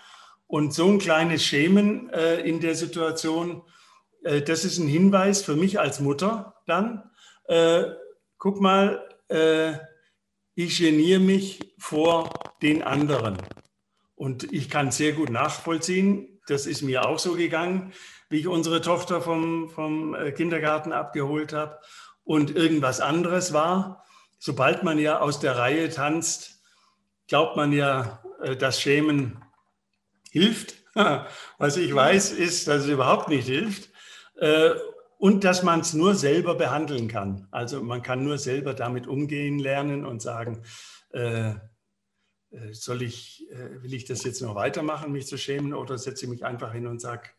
Und 0.46 0.74
so 0.74 0.86
ein 0.86 0.98
kleines 0.98 1.42
Schämen 1.42 2.10
äh, 2.10 2.40
in 2.42 2.60
der 2.60 2.74
Situation, 2.74 3.62
äh, 4.22 4.42
das 4.42 4.66
ist 4.66 4.76
ein 4.76 4.86
Hinweis 4.86 5.40
für 5.40 5.56
mich 5.56 5.80
als 5.80 5.98
Mutter 5.98 6.56
dann, 6.66 7.10
äh, 7.48 7.84
guck 8.42 8.60
mal, 8.60 9.08
äh, 9.28 9.74
ich 10.56 10.76
geniere 10.78 11.20
mich 11.20 11.76
vor 11.78 12.28
den 12.60 12.82
anderen. 12.82 13.38
Und 14.16 14.52
ich 14.52 14.68
kann 14.68 14.90
sehr 14.90 15.12
gut 15.12 15.30
nachvollziehen, 15.30 16.40
das 16.48 16.66
ist 16.66 16.82
mir 16.82 17.06
auch 17.06 17.20
so 17.20 17.34
gegangen, 17.34 17.92
wie 18.30 18.40
ich 18.40 18.48
unsere 18.48 18.80
Tochter 18.80 19.22
vom, 19.22 19.70
vom 19.70 20.16
äh, 20.16 20.32
Kindergarten 20.32 20.92
abgeholt 20.92 21.52
habe 21.52 21.78
und 22.24 22.56
irgendwas 22.56 23.00
anderes 23.00 23.52
war. 23.52 24.04
Sobald 24.40 24.82
man 24.82 24.98
ja 24.98 25.20
aus 25.20 25.38
der 25.38 25.56
Reihe 25.56 25.88
tanzt, 25.88 26.64
glaubt 27.28 27.56
man 27.56 27.72
ja, 27.72 28.24
äh, 28.42 28.56
dass 28.56 28.80
Schämen 28.80 29.40
hilft. 30.32 30.74
Was 31.58 31.76
ich 31.76 31.94
weiß, 31.94 32.32
ist, 32.32 32.66
dass 32.66 32.82
es 32.82 32.88
überhaupt 32.88 33.28
nicht 33.28 33.46
hilft. 33.46 33.90
Und 35.22 35.44
dass 35.44 35.62
man 35.62 35.78
es 35.78 35.94
nur 35.94 36.16
selber 36.16 36.56
behandeln 36.56 37.06
kann. 37.06 37.46
Also 37.52 37.80
man 37.80 38.02
kann 38.02 38.24
nur 38.24 38.38
selber 38.38 38.74
damit 38.74 39.06
umgehen 39.06 39.60
lernen 39.60 40.04
und 40.04 40.20
sagen, 40.20 40.64
äh, 41.12 41.50
äh, 41.50 42.72
soll 42.72 43.02
ich, 43.02 43.48
äh, 43.52 43.80
will 43.84 43.94
ich 43.94 44.04
das 44.04 44.24
jetzt 44.24 44.42
noch 44.42 44.56
weitermachen, 44.56 45.12
mich 45.12 45.28
zu 45.28 45.38
schämen, 45.38 45.74
oder 45.74 45.96
setze 45.96 46.24
ich 46.24 46.28
mich 46.28 46.44
einfach 46.44 46.72
hin 46.72 46.88
und 46.88 47.00
sage, 47.00 47.30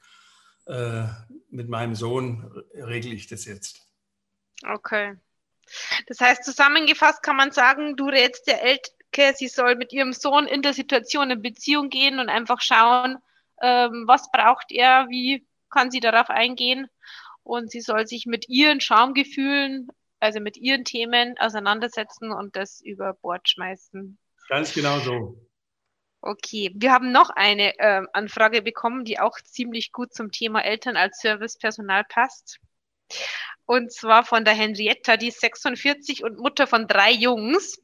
äh, 0.66 1.04
mit 1.50 1.68
meinem 1.68 1.94
Sohn 1.94 2.63
regle 2.74 3.13
ich 3.13 3.28
das 3.28 3.44
jetzt. 3.44 3.82
Okay. 4.66 5.18
Das 6.08 6.22
heißt, 6.22 6.46
zusammengefasst 6.46 7.22
kann 7.22 7.36
man 7.36 7.52
sagen, 7.52 7.98
du 7.98 8.08
rätst 8.08 8.48
der 8.48 8.63
Elke, 8.63 9.36
sie 9.36 9.50
soll 9.50 9.75
mit 9.75 9.92
ihrem 9.92 10.13
Sohn 10.13 10.48
in 10.48 10.62
der 10.62 10.72
Situation 10.74 11.32
in 11.32 11.42
Beziehung 11.42 11.90
gehen 11.90 12.20
und 12.20 12.30
einfach 12.30 12.62
schauen, 12.62 13.18
ähm, 13.62 14.06
was 14.08 14.32
braucht 14.32 14.72
er, 14.72 15.10
wie 15.10 15.46
kann 15.70 15.92
sie 15.92 16.00
darauf 16.00 16.30
eingehen 16.30 16.88
und 17.44 17.72
sie 17.72 17.82
soll 17.82 18.08
sich 18.08 18.26
mit 18.26 18.50
ihren 18.50 18.82
Schamgefühlen, 18.82 19.88
also 20.20 20.40
mit 20.40 20.58
ihren 20.58 20.86
Themen 20.86 21.36
auseinandersetzen 21.38 22.32
und 22.32 22.56
das 22.56 22.82
über 22.82 23.14
Bord 23.14 23.50
schmeißen. 23.50 24.18
Ganz 24.50 24.74
genau 24.74 25.00
so. 25.00 25.38
Okay, 26.22 26.72
wir 26.76 26.94
haben 26.94 27.12
noch 27.12 27.30
eine 27.30 27.78
äh, 27.80 28.02
Anfrage 28.14 28.62
bekommen, 28.62 29.04
die 29.04 29.20
auch 29.20 29.38
ziemlich 29.42 29.92
gut 29.92 30.14
zum 30.14 30.32
Thema 30.32 30.64
Eltern 30.64 30.96
als 30.96 31.20
Servicepersonal 31.20 32.06
passt. 32.06 32.60
Und 33.66 33.92
zwar 33.92 34.24
von 34.24 34.46
der 34.46 34.54
Henrietta, 34.54 35.18
die 35.18 35.28
ist 35.28 35.42
46 35.42 36.24
und 36.24 36.40
Mutter 36.40 36.66
von 36.66 36.88
drei 36.88 37.12
Jungs. 37.12 37.82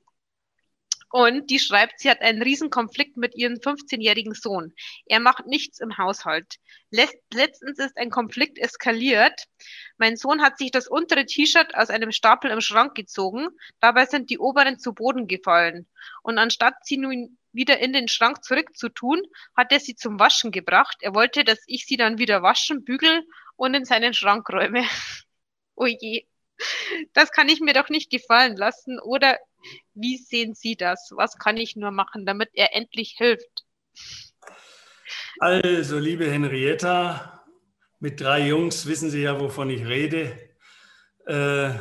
Und 1.11 1.49
die 1.49 1.59
schreibt, 1.59 1.99
sie 1.99 2.09
hat 2.09 2.21
einen 2.21 2.41
Riesenkonflikt 2.41 3.17
mit 3.17 3.35
ihrem 3.35 3.55
15-jährigen 3.55 4.35
Sohn. 4.35 4.73
Er 5.05 5.19
macht 5.19 5.47
nichts 5.47 5.79
im 5.79 5.97
Haushalt. 5.97 6.57
Letztens 6.91 7.79
ist 7.79 7.97
ein 7.97 8.11
Konflikt 8.11 8.59
eskaliert. 8.59 9.45
Mein 9.97 10.17
Sohn 10.17 10.41
hat 10.41 10.59
sich 10.59 10.69
das 10.69 10.87
untere 10.87 11.25
T-Shirt 11.25 11.73
aus 11.75 11.89
einem 11.89 12.11
Stapel 12.11 12.51
im 12.51 12.61
Schrank 12.61 12.93
gezogen. 12.93 13.47
Dabei 13.79 14.05
sind 14.05 14.29
die 14.29 14.37
oberen 14.37 14.77
zu 14.77 14.93
Boden 14.93 15.27
gefallen. 15.27 15.87
Und 16.21 16.37
anstatt 16.37 16.75
sie 16.83 16.97
nun 16.97 17.37
wieder 17.51 17.79
in 17.79 17.93
den 17.93 18.07
Schrank 18.07 18.43
zurückzutun, 18.43 19.21
hat 19.55 19.71
er 19.71 19.79
sie 19.79 19.95
zum 19.95 20.19
Waschen 20.19 20.51
gebracht. 20.51 20.97
Er 21.01 21.15
wollte, 21.15 21.43
dass 21.43 21.59
ich 21.65 21.85
sie 21.85 21.97
dann 21.97 22.19
wieder 22.19 22.43
waschen, 22.43 22.83
bügeln 22.83 23.23
und 23.55 23.73
in 23.73 23.85
seinen 23.85 24.13
Schrank 24.13 24.47
räume. 24.49 24.83
oh 25.75 25.87
je. 25.87 26.25
Das 27.13 27.31
kann 27.31 27.49
ich 27.49 27.61
mir 27.61 27.73
doch 27.73 27.89
nicht 27.89 28.11
gefallen 28.11 28.57
lassen. 28.57 28.99
Oder 28.99 29.39
wie 29.93 30.17
sehen 30.17 30.53
Sie 30.53 30.75
das? 30.75 31.11
Was 31.15 31.37
kann 31.37 31.57
ich 31.57 31.75
nur 31.75 31.91
machen, 31.91 32.25
damit 32.25 32.49
er 32.53 32.75
endlich 32.75 33.15
hilft? 33.17 33.65
Also, 35.39 35.99
liebe 35.99 36.29
Henrietta, 36.29 37.43
mit 37.99 38.21
drei 38.21 38.47
Jungs 38.47 38.85
wissen 38.85 39.09
Sie 39.09 39.21
ja, 39.21 39.39
wovon 39.39 39.69
ich 39.69 39.85
rede. 39.85 40.37
Äh, 41.25 41.71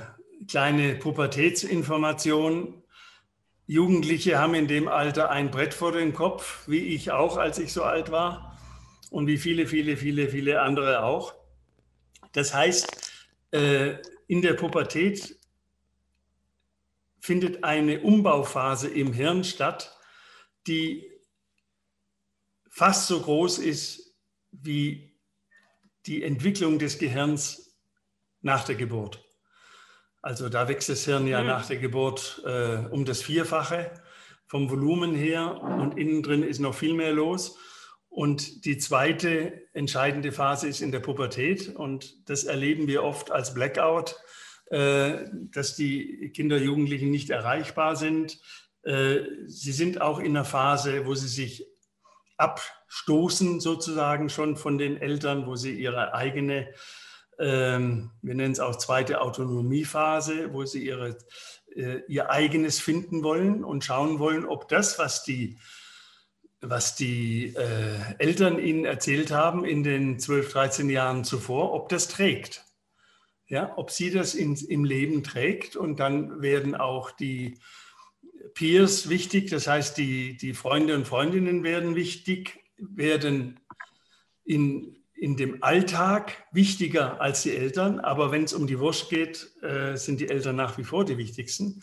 kleine 0.48 0.94
Pubertätsinformation. 0.94 2.82
Jugendliche 3.66 4.38
haben 4.38 4.54
in 4.54 4.66
dem 4.66 4.88
Alter 4.88 5.30
ein 5.30 5.50
Brett 5.50 5.74
vor 5.74 5.92
dem 5.92 6.14
Kopf, 6.14 6.66
wie 6.68 6.94
ich 6.94 7.10
auch, 7.10 7.36
als 7.36 7.58
ich 7.58 7.72
so 7.72 7.82
alt 7.82 8.10
war 8.10 8.58
und 9.10 9.26
wie 9.26 9.38
viele, 9.38 9.66
viele, 9.66 9.96
viele, 9.96 10.28
viele 10.28 10.62
andere 10.62 11.02
auch. 11.02 11.34
Das 12.32 12.54
heißt, 12.54 13.12
äh, 13.52 13.96
in 14.26 14.42
der 14.42 14.54
Pubertät 14.54 15.37
findet 17.28 17.62
eine 17.62 18.00
Umbauphase 18.00 18.88
im 18.88 19.12
Hirn 19.12 19.44
statt, 19.44 19.94
die 20.66 21.12
fast 22.70 23.06
so 23.06 23.20
groß 23.20 23.58
ist 23.58 24.16
wie 24.50 25.14
die 26.06 26.22
Entwicklung 26.22 26.78
des 26.78 26.98
Gehirns 26.98 27.76
nach 28.40 28.64
der 28.64 28.76
Geburt. 28.76 29.22
Also 30.22 30.48
da 30.48 30.68
wächst 30.68 30.88
das 30.88 31.04
Hirn 31.04 31.26
ja 31.26 31.42
mhm. 31.42 31.48
nach 31.48 31.66
der 31.66 31.76
Geburt 31.76 32.42
äh, 32.46 32.86
um 32.90 33.04
das 33.04 33.20
Vierfache 33.20 33.92
vom 34.46 34.70
Volumen 34.70 35.14
her 35.14 35.60
und 35.60 35.98
innen 35.98 36.22
drin 36.22 36.42
ist 36.42 36.60
noch 36.60 36.74
viel 36.74 36.94
mehr 36.94 37.12
los. 37.12 37.58
Und 38.08 38.64
die 38.64 38.78
zweite 38.78 39.68
entscheidende 39.74 40.32
Phase 40.32 40.66
ist 40.66 40.80
in 40.80 40.92
der 40.92 41.00
Pubertät 41.00 41.76
und 41.76 42.26
das 42.30 42.44
erleben 42.44 42.86
wir 42.86 43.02
oft 43.02 43.30
als 43.30 43.52
Blackout 43.52 44.16
dass 44.70 45.76
die 45.76 46.30
Kinder, 46.34 46.58
Jugendlichen 46.58 47.10
nicht 47.10 47.30
erreichbar 47.30 47.96
sind. 47.96 48.38
Äh, 48.82 49.20
sie 49.46 49.72
sind 49.72 50.00
auch 50.00 50.18
in 50.18 50.36
einer 50.36 50.44
Phase, 50.44 51.06
wo 51.06 51.14
sie 51.14 51.28
sich 51.28 51.66
abstoßen 52.36 53.60
sozusagen 53.60 54.30
schon 54.30 54.56
von 54.56 54.78
den 54.78 54.96
Eltern, 54.96 55.46
wo 55.46 55.56
sie 55.56 55.72
ihre 55.72 56.14
eigene, 56.14 56.72
ähm, 57.38 58.10
wir 58.22 58.34
nennen 58.34 58.52
es 58.52 58.60
auch 58.60 58.76
zweite 58.76 59.20
Autonomiephase, 59.20 60.52
wo 60.52 60.64
sie 60.64 60.86
ihre, 60.86 61.18
äh, 61.74 62.00
ihr 62.08 62.30
eigenes 62.30 62.80
finden 62.80 63.22
wollen 63.22 63.64
und 63.64 63.84
schauen 63.84 64.18
wollen, 64.18 64.46
ob 64.46 64.68
das, 64.68 64.98
was 64.98 65.24
die 65.24 65.58
was 66.60 66.96
die 66.96 67.54
äh, 67.54 68.00
Eltern 68.18 68.58
ihnen 68.58 68.84
erzählt 68.84 69.30
haben 69.30 69.64
in 69.64 69.84
den 69.84 70.18
12, 70.18 70.52
13 70.52 70.90
Jahren 70.90 71.22
zuvor, 71.22 71.72
ob 71.72 71.88
das 71.88 72.08
trägt 72.08 72.64
ja, 73.48 73.72
ob 73.76 73.90
sie 73.90 74.10
das 74.10 74.34
in, 74.34 74.54
im 74.54 74.84
Leben 74.84 75.22
trägt. 75.22 75.76
Und 75.76 76.00
dann 76.00 76.42
werden 76.42 76.74
auch 76.74 77.10
die 77.10 77.58
Peers 78.54 79.08
wichtig, 79.08 79.50
das 79.50 79.66
heißt, 79.66 79.96
die, 79.98 80.36
die 80.36 80.54
Freunde 80.54 80.94
und 80.94 81.06
Freundinnen 81.06 81.62
werden 81.62 81.94
wichtig, 81.94 82.60
werden 82.76 83.60
in, 84.44 84.96
in 85.14 85.36
dem 85.36 85.62
Alltag 85.62 86.44
wichtiger 86.52 87.20
als 87.20 87.42
die 87.42 87.54
Eltern. 87.54 88.00
Aber 88.00 88.32
wenn 88.32 88.44
es 88.44 88.52
um 88.52 88.66
die 88.66 88.78
Wurst 88.78 89.10
geht, 89.10 89.50
äh, 89.62 89.96
sind 89.96 90.20
die 90.20 90.28
Eltern 90.28 90.56
nach 90.56 90.76
wie 90.78 90.84
vor 90.84 91.04
die 91.04 91.18
wichtigsten. 91.18 91.80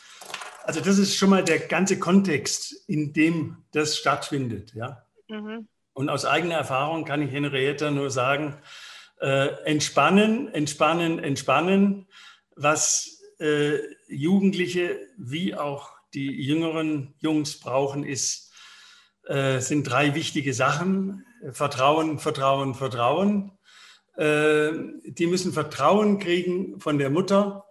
Also 0.63 0.81
das 0.81 0.97
ist 0.97 1.15
schon 1.15 1.29
mal 1.29 1.43
der 1.43 1.59
ganze 1.59 1.99
Kontext, 1.99 2.73
in 2.87 3.13
dem 3.13 3.57
das 3.71 3.97
stattfindet. 3.97 4.73
Ja? 4.73 5.05
Mhm. 5.27 5.67
Und 5.93 6.09
aus 6.09 6.25
eigener 6.25 6.55
Erfahrung 6.55 7.05
kann 7.05 7.21
ich 7.21 7.31
Henrietta 7.31 7.91
nur 7.91 8.09
sagen, 8.09 8.57
äh, 9.21 9.47
entspannen, 9.65 10.53
entspannen, 10.53 11.19
entspannen, 11.19 12.07
was 12.55 13.21
äh, 13.39 13.79
Jugendliche 14.07 14.99
wie 15.17 15.55
auch 15.55 15.91
die 16.13 16.31
jüngeren 16.31 17.13
Jungs 17.19 17.59
brauchen, 17.59 18.03
ist, 18.03 18.53
äh, 19.27 19.59
sind 19.59 19.83
drei 19.83 20.15
wichtige 20.15 20.53
Sachen. 20.53 21.25
Vertrauen, 21.51 22.19
Vertrauen, 22.19 22.73
Vertrauen. 22.73 23.51
Äh, 24.15 24.71
die 25.05 25.27
müssen 25.27 25.51
Vertrauen 25.51 26.19
kriegen 26.19 26.79
von 26.79 26.97
der 26.97 27.09
Mutter, 27.09 27.65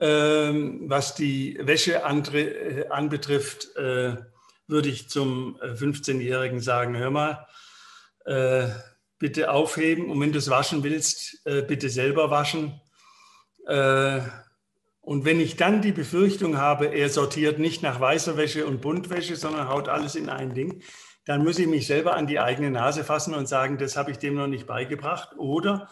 ähm, 0.00 0.82
was 0.90 1.14
die 1.14 1.56
Wäsche 1.60 2.02
äh, 2.02 2.88
anbetrifft, 2.88 3.76
äh, 3.76 4.16
würde 4.66 4.88
ich 4.88 5.08
zum 5.08 5.56
15-Jährigen 5.60 6.60
sagen, 6.60 6.96
hör 6.96 7.10
mal, 7.10 7.46
bitte 9.24 9.50
aufheben 9.50 10.10
und 10.10 10.20
wenn 10.20 10.32
du 10.32 10.38
es 10.38 10.50
waschen 10.50 10.84
willst, 10.84 11.40
äh, 11.46 11.62
bitte 11.62 11.88
selber 11.88 12.30
waschen. 12.30 12.78
Äh, 13.66 14.20
und 15.00 15.24
wenn 15.24 15.40
ich 15.40 15.56
dann 15.56 15.80
die 15.80 15.92
Befürchtung 15.92 16.58
habe, 16.58 16.88
er 16.88 17.08
sortiert 17.08 17.58
nicht 17.58 17.82
nach 17.82 17.98
weißer 17.98 18.36
Wäsche 18.36 18.66
und 18.66 18.82
Buntwäsche, 18.82 19.36
sondern 19.36 19.70
haut 19.70 19.88
alles 19.88 20.14
in 20.14 20.28
ein 20.28 20.52
Ding, 20.52 20.82
dann 21.24 21.42
muss 21.42 21.58
ich 21.58 21.66
mich 21.66 21.86
selber 21.86 22.16
an 22.16 22.26
die 22.26 22.38
eigene 22.38 22.70
Nase 22.70 23.02
fassen 23.02 23.32
und 23.32 23.48
sagen, 23.48 23.78
das 23.78 23.96
habe 23.96 24.10
ich 24.10 24.18
dem 24.18 24.34
noch 24.34 24.46
nicht 24.46 24.66
beigebracht. 24.66 25.38
Oder 25.38 25.88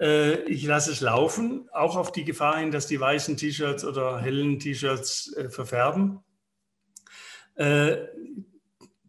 äh, 0.00 0.42
ich 0.50 0.64
lasse 0.64 0.90
es 0.90 1.00
laufen, 1.00 1.68
auch 1.72 1.94
auf 1.94 2.10
die 2.10 2.24
Gefahr 2.24 2.58
hin, 2.58 2.72
dass 2.72 2.88
die 2.88 2.98
weißen 2.98 3.36
T-Shirts 3.36 3.84
oder 3.84 4.18
hellen 4.18 4.58
T-Shirts 4.58 5.36
äh, 5.36 5.50
verfärben. 5.50 6.18
Äh, 7.54 7.98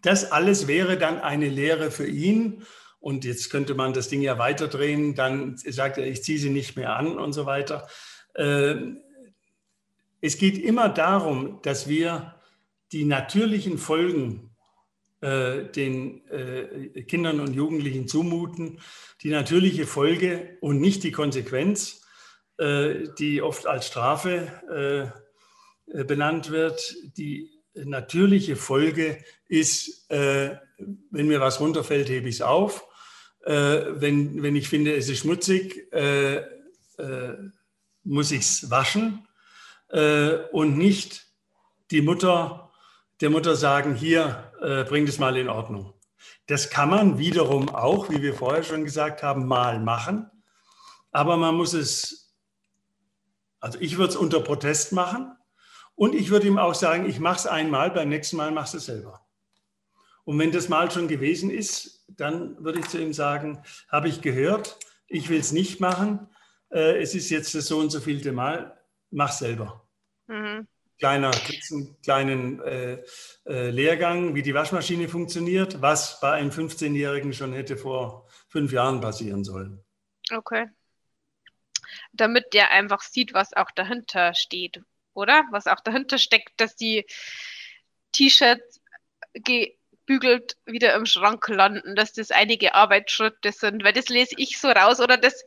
das 0.04 0.32
alles 0.32 0.68
wäre 0.68 1.00
dann 1.00 1.20
eine 1.22 1.50
Lehre 1.50 1.90
für 1.90 2.06
ihn 2.06 2.64
und 3.00 3.26
jetzt 3.26 3.50
könnte 3.50 3.76
man 3.76 3.94
das 3.94 4.10
Ding 4.10 4.22
ja 4.22 4.38
weiterdrehen, 4.38 5.16
dann 5.16 5.58
sagt 5.58 5.98
er, 5.98 6.08
ich 6.08 6.24
ziehe 6.24 6.40
sie 6.40 6.50
nicht 6.50 6.76
mehr 6.76 6.96
an 6.96 7.18
und 7.18 7.34
so 7.34 7.46
weiter. 7.46 7.88
Ähm, 8.36 9.02
es 10.22 10.38
geht 10.38 10.58
immer 10.58 10.90
darum, 10.90 11.60
dass 11.62 11.88
wir 11.88 12.36
die 12.92 13.06
natürlichen 13.06 13.78
Folgen 13.78 14.56
äh, 15.22 15.66
den 15.72 16.28
äh, 16.28 17.02
Kindern 17.04 17.40
und 17.40 17.54
Jugendlichen 17.54 18.08
zumuten, 18.08 18.80
die 19.24 19.30
natürliche 19.30 19.88
Folge 19.88 20.58
und 20.62 20.80
nicht 20.80 21.04
die 21.04 21.12
Konsequenz, 21.12 22.06
äh, 22.58 23.06
die 23.18 23.42
oft 23.42 23.66
als 23.68 23.88
Strafe 23.88 25.14
benannt 25.88 26.52
wird. 26.52 26.98
Die 27.16 27.50
natürliche 27.74 28.58
Folge 28.58 29.24
ist, 29.48 30.06
wenn 30.10 31.28
mir 31.28 31.40
was 31.40 31.62
runterfällt, 31.62 32.10
hebe 32.10 32.28
ich 32.28 32.36
es 32.36 32.42
auf 32.42 32.87
wenn, 33.48 34.44
wenn 34.44 34.56
ich 34.56 34.68
finde, 34.68 34.96
es 34.96 35.08
ist 35.08 35.20
schmutzig, 35.20 35.92
äh, 35.94 36.38
äh, 36.98 37.38
muss 38.04 38.32
ich 38.32 38.42
es 38.42 38.70
waschen 38.70 39.28
äh, 39.90 40.34
und 40.52 40.78
nicht 40.78 41.28
die 41.92 42.02
Mutter, 42.02 42.72
der 43.22 43.30
Mutter 43.30 43.56
sagen, 43.56 43.96
hier, 43.96 44.52
äh, 44.62 44.84
bring 44.84 45.06
das 45.06 45.20
mal 45.20 45.38
in 45.38 45.50
Ordnung. 45.50 45.94
Das 46.48 46.70
kann 46.70 46.90
man 46.90 47.18
wiederum 47.18 47.70
auch, 47.70 48.10
wie 48.10 48.22
wir 48.22 48.34
vorher 48.34 48.64
schon 48.64 48.84
gesagt 48.84 49.24
haben, 49.24 49.48
mal 49.48 49.80
machen, 49.80 50.30
aber 51.12 51.38
man 51.38 51.56
muss 51.56 51.74
es, 51.74 52.36
also 53.60 53.80
ich 53.80 53.98
würde 53.98 54.12
es 54.12 54.16
unter 54.16 54.42
Protest 54.42 54.92
machen 54.92 55.36
und 55.96 56.16
ich 56.16 56.30
würde 56.30 56.48
ihm 56.48 56.58
auch 56.58 56.76
sagen, 56.76 57.10
ich 57.10 57.20
mache 57.20 57.38
es 57.38 57.48
einmal, 57.48 57.92
beim 57.92 58.10
nächsten 58.10 58.38
Mal 58.38 58.52
machst 58.52 58.74
du 58.74 58.78
es 58.78 58.86
selber. 58.86 59.27
Und 60.28 60.38
wenn 60.40 60.52
das 60.52 60.68
mal 60.68 60.92
schon 60.92 61.08
gewesen 61.08 61.50
ist, 61.50 62.04
dann 62.10 62.62
würde 62.62 62.80
ich 62.80 62.90
zu 62.90 63.02
ihm 63.02 63.14
sagen, 63.14 63.64
habe 63.88 64.10
ich 64.10 64.22
gehört, 64.22 64.78
ich 65.08 65.30
will 65.30 65.40
es 65.40 65.54
nicht 65.54 65.80
machen, 65.80 66.28
äh, 66.70 67.02
es 67.02 67.16
ist 67.16 67.30
jetzt 67.30 67.56
das 67.56 67.68
so 67.68 67.80
und 67.80 67.92
so 67.92 68.02
vielte 68.02 68.34
Mal, 68.34 68.78
mach 69.10 69.32
selber. 69.32 69.88
Mhm. 70.28 70.68
Kleiner, 71.00 71.32
einen 71.32 72.02
kleinen 72.02 72.62
äh, 72.62 73.02
äh, 73.46 73.70
Lehrgang, 73.70 74.36
wie 74.36 74.42
die 74.42 74.54
Waschmaschine 74.54 75.08
funktioniert, 75.08 75.82
was 75.82 76.20
bei 76.20 76.34
einem 76.34 76.50
15-Jährigen 76.50 77.32
schon 77.32 77.54
hätte 77.54 77.78
vor 77.78 78.28
fünf 78.50 78.74
Jahren 78.74 79.00
passieren 79.00 79.46
sollen. 79.46 79.82
Okay. 80.30 80.68
Damit 82.12 82.54
der 82.54 82.72
einfach 82.72 83.02
sieht, 83.02 83.34
was 83.34 83.54
auch 83.54 83.72
dahinter 83.72 84.34
steht, 84.34 84.82
oder? 85.14 85.46
Was 85.52 85.68
auch 85.68 85.80
dahinter 85.80 86.18
steckt, 86.18 86.60
dass 86.60 86.76
die 86.76 87.06
T-Shirts 88.12 88.82
gebügelt 90.08 90.56
wieder 90.66 90.96
im 90.96 91.06
Schrank 91.06 91.48
landen, 91.48 91.96
dass 91.96 92.14
das 92.14 92.32
einige 92.32 92.74
Arbeitsschritte 92.74 93.52
sind, 93.52 93.84
weil 93.84 93.94
das 93.94 94.08
lese 94.08 94.36
ich 94.38 94.60
so 94.60 94.70
raus 94.70 95.00
oder 95.00 95.18
das 95.18 95.46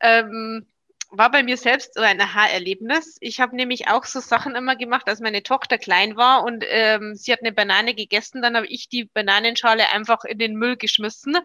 ähm, 0.00 0.66
war 1.10 1.30
bei 1.30 1.42
mir 1.42 1.56
selbst 1.56 1.94
so 1.94 2.00
ein 2.00 2.20
Aha-Erlebnis. 2.20 3.16
Ich 3.20 3.40
habe 3.40 3.56
nämlich 3.56 3.88
auch 3.88 4.04
so 4.04 4.20
Sachen 4.20 4.54
immer 4.54 4.76
gemacht, 4.76 5.08
als 5.08 5.20
meine 5.20 5.42
Tochter 5.42 5.78
klein 5.78 6.16
war 6.16 6.44
und 6.44 6.64
ähm, 6.68 7.14
sie 7.16 7.32
hat 7.32 7.40
eine 7.40 7.52
Banane 7.52 7.94
gegessen, 7.94 8.42
dann 8.42 8.56
habe 8.56 8.66
ich 8.66 8.88
die 8.88 9.04
Bananenschale 9.04 9.90
einfach 9.90 10.24
in 10.24 10.38
den 10.38 10.54
Müll 10.54 10.76
geschmissen, 10.76 11.38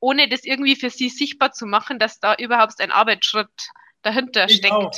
ohne 0.00 0.28
das 0.28 0.44
irgendwie 0.44 0.76
für 0.76 0.90
sie 0.90 1.10
sichtbar 1.10 1.52
zu 1.52 1.66
machen, 1.66 1.98
dass 1.98 2.20
da 2.20 2.34
überhaupt 2.34 2.80
ein 2.80 2.90
Arbeitsschritt 2.90 3.50
dahinter 4.02 4.46
ich 4.48 4.56
steckt. 4.56 4.72
Auch. 4.72 4.92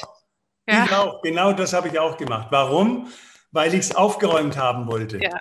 Ja. 0.69 0.87
Auch. 1.01 1.23
Genau 1.23 1.53
das 1.53 1.73
habe 1.73 1.89
ich 1.89 1.99
auch 1.99 2.17
gemacht. 2.17 2.49
Warum? 2.51 3.13
Weil 3.51 3.75
ich 3.75 3.81
es 3.81 3.95
aufgeräumt 3.95 4.57
haben 4.57 4.87
wollte. 4.87 5.19
Ja. 5.21 5.39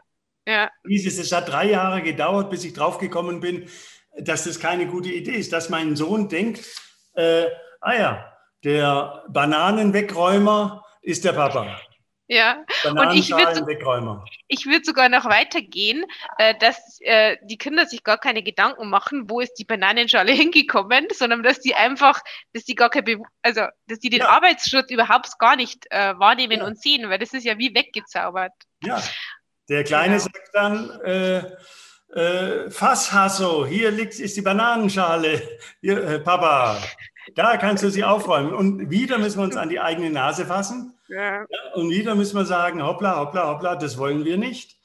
Ja. 0.48 0.69
Es 0.83 1.31
hat 1.31 1.50
drei 1.50 1.69
Jahre 1.69 2.01
gedauert, 2.01 2.50
bis 2.50 2.63
ich 2.63 2.74
draufgekommen 2.74 3.39
bin, 3.39 3.69
dass 4.17 4.43
das 4.43 4.60
keine 4.60 4.88
gute 4.88 5.10
Idee 5.10 5.36
ist, 5.36 5.53
dass 5.53 5.69
mein 5.69 5.95
Sohn 5.95 6.27
denkt, 6.29 6.65
äh, 7.13 7.45
ah 7.79 7.93
ja, 7.93 8.38
der 8.63 9.24
Bananenwegräumer 9.29 10.83
ist 11.01 11.25
der 11.25 11.33
Papa. 11.33 11.79
Ja, 12.27 12.63
und 12.86 13.13
ich 13.13 13.29
würde 13.29 14.24
ich 14.48 14.65
würd 14.65 14.86
sogar 14.86 15.10
noch 15.10 15.25
weitergehen, 15.25 16.05
äh, 16.38 16.55
dass 16.57 16.98
äh, 17.01 17.36
die 17.43 17.57
Kinder 17.57 17.86
sich 17.86 18.05
gar 18.05 18.17
keine 18.17 18.41
Gedanken 18.41 18.89
machen, 18.89 19.29
wo 19.29 19.41
ist 19.41 19.55
die 19.55 19.65
Bananenschale 19.65 20.31
hingekommen, 20.31 21.07
sondern 21.12 21.43
dass 21.43 21.60
die 21.60 21.75
einfach, 21.75 22.21
dass 22.53 22.63
die 22.63 22.75
gar 22.75 22.89
keine, 22.89 23.21
also 23.41 23.63
dass 23.88 24.00
die 24.00 24.10
den 24.10 24.21
ja. 24.21 24.29
Arbeitsschritt 24.29 24.91
überhaupt 24.91 25.39
gar 25.39 25.57
nicht 25.57 25.88
äh, 25.89 26.17
wahrnehmen 26.17 26.60
ja. 26.60 26.65
und 26.65 26.81
sehen, 26.81 27.10
weil 27.10 27.19
das 27.19 27.33
ist 27.33 27.43
ja 27.43 27.57
wie 27.57 27.75
weggezaubert. 27.75 28.53
Ja, 28.81 29.03
der 29.71 29.83
Kleine 29.83 30.17
genau. 30.17 30.23
sagt 30.23 30.49
dann, 30.53 30.89
äh, 31.01 31.43
äh, 32.13 32.69
Fasshasso, 32.69 33.65
hier 33.65 33.89
liegt, 33.89 34.19
ist 34.19 34.35
die 34.35 34.41
Bananenschale, 34.41 35.41
hier, 35.81 36.03
äh, 36.03 36.19
Papa. 36.19 36.77
Da 37.35 37.55
kannst 37.57 37.83
du 37.83 37.89
sie 37.89 38.03
aufräumen. 38.03 38.53
Und 38.53 38.89
wieder 38.89 39.17
müssen 39.17 39.39
wir 39.39 39.45
uns 39.45 39.55
an 39.55 39.69
die 39.69 39.79
eigene 39.79 40.09
Nase 40.09 40.45
fassen. 40.45 40.99
Ja. 41.07 41.45
Und 41.73 41.89
wieder 41.89 42.15
müssen 42.15 42.35
wir 42.35 42.45
sagen, 42.45 42.83
hoppla, 42.83 43.17
hoppla, 43.17 43.47
hoppla, 43.47 43.75
das 43.75 43.97
wollen 43.97 44.25
wir 44.25 44.37
nicht. 44.37 44.77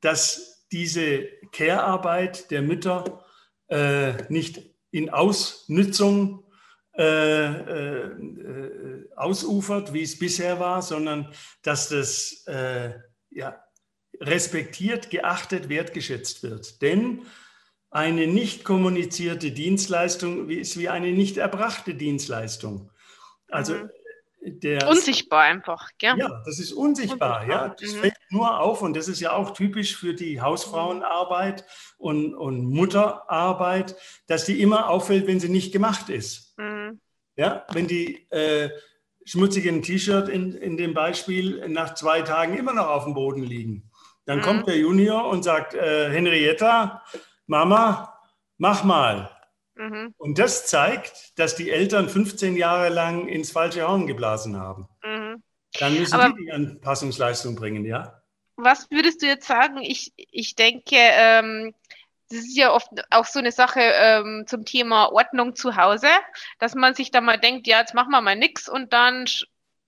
dass 0.01 0.67
diese 0.73 1.27
Care-Arbeit 1.53 2.51
der 2.51 2.63
Mütter 2.63 3.23
äh, 3.69 4.15
nicht 4.31 4.68
in 4.91 5.11
Ausnützung 5.11 6.45
äh, 6.97 7.47
äh, 7.47 9.09
ausufert, 9.15 9.93
wie 9.93 10.03
es 10.03 10.19
bisher 10.19 10.59
war, 10.59 10.83
sondern 10.83 11.33
dass 11.63 11.89
das 11.91 12.45
äh, 12.47 12.95
ja, 13.31 13.63
respektiert, 14.21 15.11
geachtet, 15.11 15.69
wertgeschätzt 15.69 16.43
wird. 16.43 16.83
Denn 16.83 17.23
eine 17.91 18.27
nicht 18.27 18.65
kommunizierte 18.65 19.53
Dienstleistung 19.53 20.51
ist 20.51 20.79
wie 20.79 20.89
eine 20.89 21.13
nicht 21.13 21.37
erbrachte 21.37 21.95
Dienstleistung. 21.95 22.91
Also 23.49 23.75
mhm. 23.75 23.91
Der, 24.41 24.89
unsichtbar 24.89 25.43
einfach, 25.43 25.91
gell? 25.99 26.15
Ja, 26.17 26.43
das 26.45 26.59
ist 26.59 26.73
unsichtbar, 26.73 27.43
unsichtbar. 27.43 27.67
ja. 27.67 27.75
Das 27.81 27.95
mhm. 27.95 27.99
fällt 27.99 28.15
nur 28.31 28.61
auf 28.61 28.83
und 28.83 28.97
das 28.97 29.09
ist 29.09 29.21
ja 29.21 29.33
auch 29.33 29.53
typisch 29.53 29.97
für 29.97 30.15
die 30.15 30.41
Hausfrauenarbeit 30.41 31.65
und, 31.97 32.35
und 32.35 32.65
Mutterarbeit, 32.71 33.97
dass 34.27 34.45
die 34.45 34.61
immer 34.61 34.89
auffällt, 34.89 35.27
wenn 35.27 35.41
sie 35.41 35.49
nicht 35.49 35.73
gemacht 35.73 36.09
ist. 36.09 36.57
Mhm. 36.57 37.01
Ja, 37.37 37.67
wenn 37.73 37.87
die 37.87 38.29
äh, 38.31 38.71
schmutzigen 39.25 39.83
T-Shirt 39.83 40.29
in, 40.29 40.55
in 40.55 40.77
dem 40.77 40.95
Beispiel 40.95 41.69
nach 41.69 41.95
zwei 41.95 42.23
Tagen 42.23 42.57
immer 42.57 42.73
noch 42.73 42.89
auf 42.89 43.05
dem 43.05 43.15
Boden 43.15 43.43
liegen. 43.43 43.91
Dann 44.25 44.39
mhm. 44.39 44.43
kommt 44.43 44.69
der 44.69 44.79
Junior 44.79 45.29
und 45.29 45.43
sagt, 45.43 45.75
äh, 45.75 46.11
Henrietta, 46.11 47.03
Mama, 47.47 48.15
mach 48.57 48.85
mal. 48.85 49.31
Mhm. 49.79 50.13
Und 50.19 50.39
das 50.39 50.67
zeigt, 50.67 51.39
dass 51.39 51.55
die 51.55 51.71
Eltern 51.71 52.09
15 52.09 52.57
Jahre 52.57 52.89
lang 52.89 53.29
ins 53.29 53.53
falsche 53.53 53.87
Horn 53.87 54.09
geblasen 54.09 54.59
haben. 54.59 54.89
Mhm. 55.05 55.43
Dann 55.79 55.99
müssen 55.99 56.15
Aber 56.15 56.35
die 56.35 56.45
die 56.45 56.53
Anpassungsleistung 56.53 57.55
bringen, 57.55 57.85
ja? 57.85 58.21
Was 58.57 58.91
würdest 58.91 59.23
du 59.23 59.27
jetzt 59.27 59.47
sagen? 59.47 59.79
Ich, 59.79 60.13
ich 60.17 60.57
denke, 60.57 60.97
ähm, 60.97 61.75
das 62.29 62.41
ist 62.41 62.57
ja 62.57 62.73
oft 62.73 62.89
auch 63.11 63.25
so 63.25 63.39
eine 63.39 63.53
Sache 63.53 63.81
ähm, 63.81 64.45
zum 64.49 64.65
Thema 64.65 65.13
Ordnung 65.13 65.55
zu 65.55 65.77
Hause, 65.77 66.09
dass 66.59 66.75
man 66.75 66.95
sich 66.95 67.13
da 67.13 67.21
mal 67.21 67.39
denkt, 67.39 67.69
ja, 67.69 67.79
jetzt 67.79 67.95
machen 67.95 68.11
wir 68.11 68.21
mal 68.21 68.37
nichts 68.37 68.69
und 68.69 68.93
dann, 68.93 69.27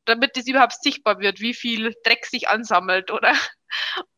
damit 0.05 0.37
es 0.37 0.47
überhaupt 0.47 0.81
sichtbar 0.81 1.19
wird, 1.19 1.41
wie 1.41 1.53
viel 1.53 1.97
Dreck 2.05 2.27
sich 2.27 2.49
ansammelt, 2.49 3.11
oder? 3.11 3.35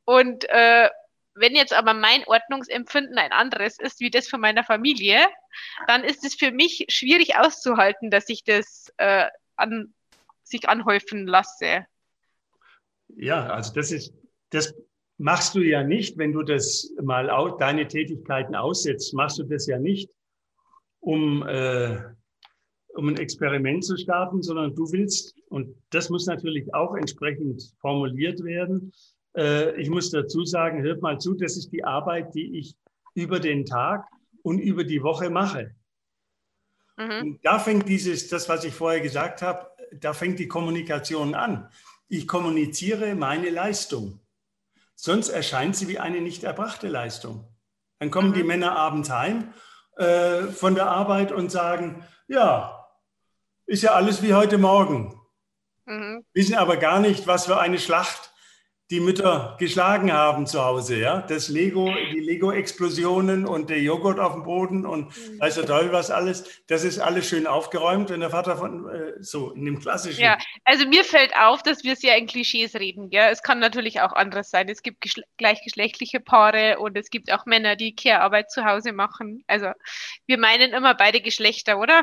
Und 0.05 0.49
äh, 0.51 0.91
wenn 1.35 1.55
jetzt 1.55 1.73
aber 1.73 1.95
mein 1.95 2.25
Ordnungsempfinden 2.27 3.17
ein 3.19 3.33
anderes 3.33 3.79
ist 3.79 4.01
wie 4.01 4.11
das 4.11 4.29
von 4.29 4.41
meiner 4.41 4.65
Familie, 4.65 5.19
dann 5.87 6.05
ist 6.05 6.25
es 6.25 6.35
für 6.35 6.51
mich 6.51 6.87
schwierig 6.89 7.37
auszuhalten, 7.37 8.11
dass 8.11 8.29
ich 8.29 8.45
das 8.45 8.93
äh, 8.99 9.27
an, 9.57 9.95
sich 10.43 10.69
anhäufen 10.69 11.27
lasse. 11.27 11.87
Ja, 13.17 13.47
also 13.47 13.73
das 13.75 13.93
ist, 13.93 14.15
das 14.51 14.75
machst 15.19 15.55
du 15.55 15.61
ja 15.61 15.83
nicht, 15.83 16.19
wenn 16.19 16.33
du 16.33 16.43
das 16.43 16.93
mal 17.03 17.31
au, 17.31 17.57
deine 17.57 17.87
Tätigkeiten 17.87 18.55
aussetzt, 18.55 19.15
machst 19.15 19.39
du 19.39 19.45
das 19.45 19.67
ja 19.67 19.79
nicht, 19.79 20.11
um, 21.01 21.47
äh, 21.47 21.99
um 22.95 23.09
ein 23.09 23.17
Experiment 23.19 23.85
zu 23.85 23.97
starten, 23.97 24.43
sondern 24.43 24.75
du 24.75 24.91
willst, 24.93 25.35
und 25.49 25.75
das 25.91 26.11
muss 26.11 26.27
natürlich 26.27 26.75
auch 26.75 26.95
entsprechend 26.95 27.75
formuliert 27.81 28.43
werden, 28.45 28.93
ich 29.35 29.89
muss 29.89 30.11
dazu 30.11 30.45
sagen, 30.45 30.83
hört 30.83 31.01
mal 31.01 31.19
zu, 31.19 31.35
das 31.35 31.57
ist 31.57 31.73
die 31.73 31.85
Arbeit, 31.85 32.35
die 32.35 32.59
ich 32.59 32.77
über 33.15 33.41
den 33.41 33.65
Tag 33.65 34.07
und 34.43 34.59
über 34.59 34.85
die 34.85 35.03
Woche 35.03 35.31
mache. 35.31 35.75
Mhm. 36.97 37.39
Da 37.43 37.59
fängt 37.59 37.89
dieses, 37.89 38.29
das, 38.29 38.49
was 38.49 38.65
ich 38.65 38.75
vorher 38.75 39.01
gesagt 39.01 39.43
habe, 39.43 39.71
da 39.93 40.13
fängt 40.13 40.39
die 40.39 40.49
Kommunikation 40.49 41.35
an. 41.35 41.69
Ich 42.09 42.29
kommuniziere 42.29 43.15
meine 43.15 43.51
Leistung. 43.51 44.21
Sonst 44.95 45.31
erscheint 45.31 45.77
sie 45.77 45.89
wie 45.89 45.99
eine 45.99 46.21
nicht 46.21 46.45
erbrachte 46.45 46.89
Leistung. 46.89 47.49
Dann 47.99 48.11
kommen 48.11 48.31
mhm. 48.31 48.35
die 48.35 48.45
Männer 48.45 48.77
abends 48.77 49.11
heim 49.11 49.53
äh, 49.97 50.43
von 50.43 50.75
der 50.75 50.89
Arbeit 50.89 51.33
und 51.33 51.51
sagen, 51.51 52.05
ja, 52.29 52.87
ist 53.67 53.83
ja 53.83 53.93
alles 53.93 54.23
wie 54.23 54.35
heute 54.35 54.59
Morgen. 54.59 55.19
Mhm. 55.87 56.25
Wissen 56.33 56.55
aber 56.55 56.77
gar 56.77 57.01
nicht, 57.01 57.27
was 57.27 57.47
für 57.47 57.59
eine 57.59 57.79
Schlacht 57.79 58.32
die 58.93 59.01
Mütter 59.01 59.57
geschlagen 59.59 60.13
haben 60.13 60.47
zu 60.47 60.63
Hause, 60.63 60.99
ja. 60.99 61.23
Das 61.23 61.49
Lego, 61.49 61.91
die 62.13 62.21
Lego-Explosionen 62.21 63.47
und 63.47 63.71
der 63.71 63.81
Joghurt 63.81 64.21
auf 64.21 64.35
dem 64.35 64.43
Boden 64.43 64.85
und 64.85 65.07
mhm. 65.07 65.41
weiß 65.41 65.55
der 65.55 65.65
Teufel 65.65 65.93
was 65.93 66.11
alles, 66.11 66.63
das 66.67 66.85
ist 66.85 66.99
alles 66.99 67.27
schön 67.27 67.47
aufgeräumt, 67.47 68.11
wenn 68.11 68.21
der 68.21 68.29
Vater 68.29 68.59
von 68.59 68.87
äh, 68.91 69.15
so 69.21 69.53
in 69.53 69.65
dem 69.65 69.81
klassischen. 69.81 70.21
Ja, 70.21 70.37
also 70.65 70.87
mir 70.87 71.05
fällt 71.05 71.35
auf, 71.35 71.63
dass 71.63 71.85
wir 71.85 71.97
sehr 71.97 72.19
in 72.19 72.27
Klischees 72.27 72.75
reden, 72.75 73.09
ja. 73.11 73.31
Es 73.31 73.43
kann 73.43 73.61
natürlich 73.61 74.03
auch 74.03 74.13
anderes 74.13 74.51
sein. 74.51 74.69
Es 74.69 74.83
gibt 74.83 75.03
gleichgeschlechtliche 75.39 76.21
Paare 76.21 76.79
und 76.79 76.95
es 76.99 77.09
gibt 77.09 77.33
auch 77.33 77.47
Männer, 77.47 77.77
die 77.77 77.97
Care-Arbeit 77.97 78.51
zu 78.51 78.67
Hause 78.67 78.93
machen. 78.93 79.43
Also 79.47 79.69
wir 80.27 80.37
meinen 80.37 80.75
immer 80.75 80.95
beide 80.95 81.23
Geschlechter, 81.23 81.79
oder? 81.79 82.03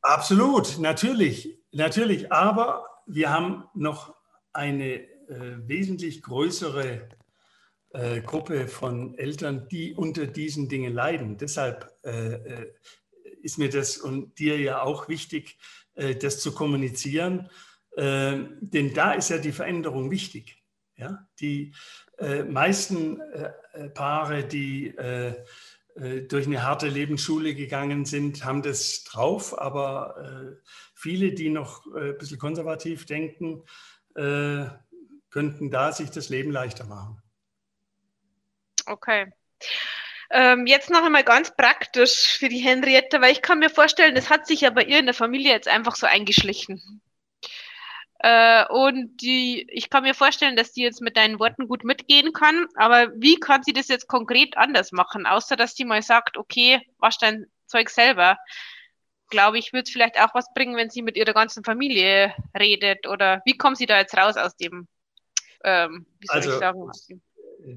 Absolut, 0.00 0.78
natürlich, 0.78 1.58
natürlich. 1.72 2.32
Aber 2.32 2.86
wir 3.06 3.28
haben 3.30 3.64
noch 3.74 4.14
eine 4.54 5.15
wesentlich 5.28 6.22
größere 6.22 7.08
äh, 7.96 8.20
Gruppe 8.20 8.68
von 8.68 9.16
Eltern, 9.16 9.68
die 9.68 9.94
unter 9.94 10.26
diesen 10.26 10.68
Dingen 10.68 10.92
leiden. 10.92 11.38
Deshalb 11.38 11.90
äh, 12.04 12.34
äh 12.34 12.72
ist 13.42 13.58
mir 13.58 13.68
das 13.70 13.96
und 13.96 14.40
dir 14.40 14.58
ja 14.58 14.82
auch 14.82 15.08
wichtig, 15.08 15.56
äh, 15.94 16.16
das 16.16 16.40
zu 16.40 16.52
kommunizieren, 16.52 17.48
äh, 17.96 18.38
denn 18.60 18.92
da 18.92 19.12
ist 19.12 19.30
ja 19.30 19.38
die 19.38 19.52
Veränderung 19.52 20.10
wichtig. 20.10 20.62
Ja? 20.96 21.28
Die 21.40 21.74
meisten 22.48 23.20
Paare, 23.92 24.44
die 24.44 24.94
durch 26.26 26.46
eine 26.46 26.62
harte 26.62 26.88
Lebensschule 26.88 27.54
gegangen 27.54 28.06
sind, 28.06 28.42
haben 28.46 28.62
das 28.62 29.04
drauf, 29.04 29.60
aber 29.60 30.56
viele, 30.94 31.32
die 31.32 31.50
noch 31.50 31.84
ein 31.94 32.16
bisschen 32.16 32.38
konservativ 32.38 33.04
denken, 33.04 33.62
könnten 35.36 35.70
da 35.70 35.92
sich 35.92 36.10
das 36.10 36.30
Leben 36.30 36.50
leichter 36.50 36.84
machen. 36.84 37.22
Okay. 38.86 39.30
Ähm, 40.30 40.66
jetzt 40.66 40.88
noch 40.88 41.04
einmal 41.04 41.24
ganz 41.24 41.54
praktisch 41.54 42.38
für 42.38 42.48
die 42.48 42.60
Henriette, 42.60 43.20
weil 43.20 43.32
ich 43.32 43.42
kann 43.42 43.58
mir 43.58 43.68
vorstellen, 43.68 44.14
das 44.14 44.30
hat 44.30 44.46
sich 44.46 44.62
ja 44.62 44.70
bei 44.70 44.84
ihr 44.84 44.98
in 44.98 45.04
der 45.04 45.14
Familie 45.14 45.52
jetzt 45.52 45.68
einfach 45.68 45.94
so 45.94 46.06
eingeschlichen. 46.06 47.02
Äh, 48.20 48.64
und 48.70 49.18
die, 49.20 49.66
ich 49.70 49.90
kann 49.90 50.04
mir 50.04 50.14
vorstellen, 50.14 50.56
dass 50.56 50.72
die 50.72 50.80
jetzt 50.80 51.02
mit 51.02 51.18
deinen 51.18 51.38
Worten 51.38 51.68
gut 51.68 51.84
mitgehen 51.84 52.32
kann, 52.32 52.66
aber 52.74 53.12
wie 53.16 53.38
kann 53.38 53.62
sie 53.62 53.74
das 53.74 53.88
jetzt 53.88 54.08
konkret 54.08 54.56
anders 54.56 54.90
machen, 54.90 55.26
außer 55.26 55.54
dass 55.54 55.74
die 55.74 55.84
mal 55.84 56.00
sagt, 56.00 56.38
okay, 56.38 56.80
wasch 56.96 57.18
dein 57.18 57.44
Zeug 57.66 57.90
selber. 57.90 58.38
Glaube 59.28 59.58
ich, 59.58 59.74
wird 59.74 59.86
es 59.86 59.92
vielleicht 59.92 60.18
auch 60.18 60.34
was 60.34 60.50
bringen, 60.54 60.76
wenn 60.76 60.88
sie 60.88 61.02
mit 61.02 61.18
ihrer 61.18 61.34
ganzen 61.34 61.62
Familie 61.62 62.34
redet 62.58 63.06
oder 63.06 63.42
wie 63.44 63.58
kommt 63.58 63.76
sie 63.76 63.86
da 63.86 63.98
jetzt 63.98 64.16
raus 64.16 64.38
aus 64.38 64.56
dem, 64.56 64.88
ähm, 65.64 66.06
wie 66.20 66.26
soll 66.26 66.36
also, 66.36 66.50
ich 66.50 66.58
sagen? 66.58 66.90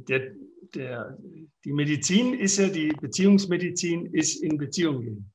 Der, 0.08 0.32
der, 0.74 1.18
die 1.64 1.74
Medizin 1.74 2.34
ist 2.34 2.58
ja, 2.58 2.68
die 2.68 2.90
Beziehungsmedizin 2.90 4.08
ist 4.14 4.44
in 4.44 4.58
Beziehung 4.58 5.02
gehen. 5.02 5.32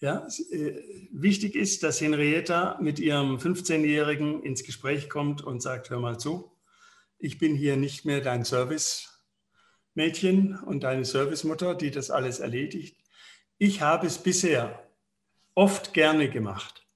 Ja, 0.00 0.28
äh, 0.52 0.80
wichtig 1.10 1.56
ist, 1.56 1.82
dass 1.82 2.00
Henrietta 2.00 2.78
mit 2.80 3.00
ihrem 3.00 3.38
15-Jährigen 3.38 4.44
ins 4.44 4.62
Gespräch 4.62 5.10
kommt 5.10 5.42
und 5.42 5.60
sagt, 5.60 5.90
hör 5.90 5.98
mal 5.98 6.18
zu, 6.18 6.56
ich 7.18 7.38
bin 7.38 7.56
hier 7.56 7.76
nicht 7.76 8.04
mehr 8.04 8.20
dein 8.20 8.44
Service-Mädchen 8.44 10.56
und 10.60 10.84
deine 10.84 11.04
Servicemutter, 11.04 11.74
die 11.74 11.90
das 11.90 12.12
alles 12.12 12.38
erledigt. 12.38 12.96
Ich 13.58 13.80
habe 13.80 14.06
es 14.06 14.18
bisher 14.18 14.88
oft 15.54 15.94
gerne 15.94 16.30
gemacht, 16.30 16.86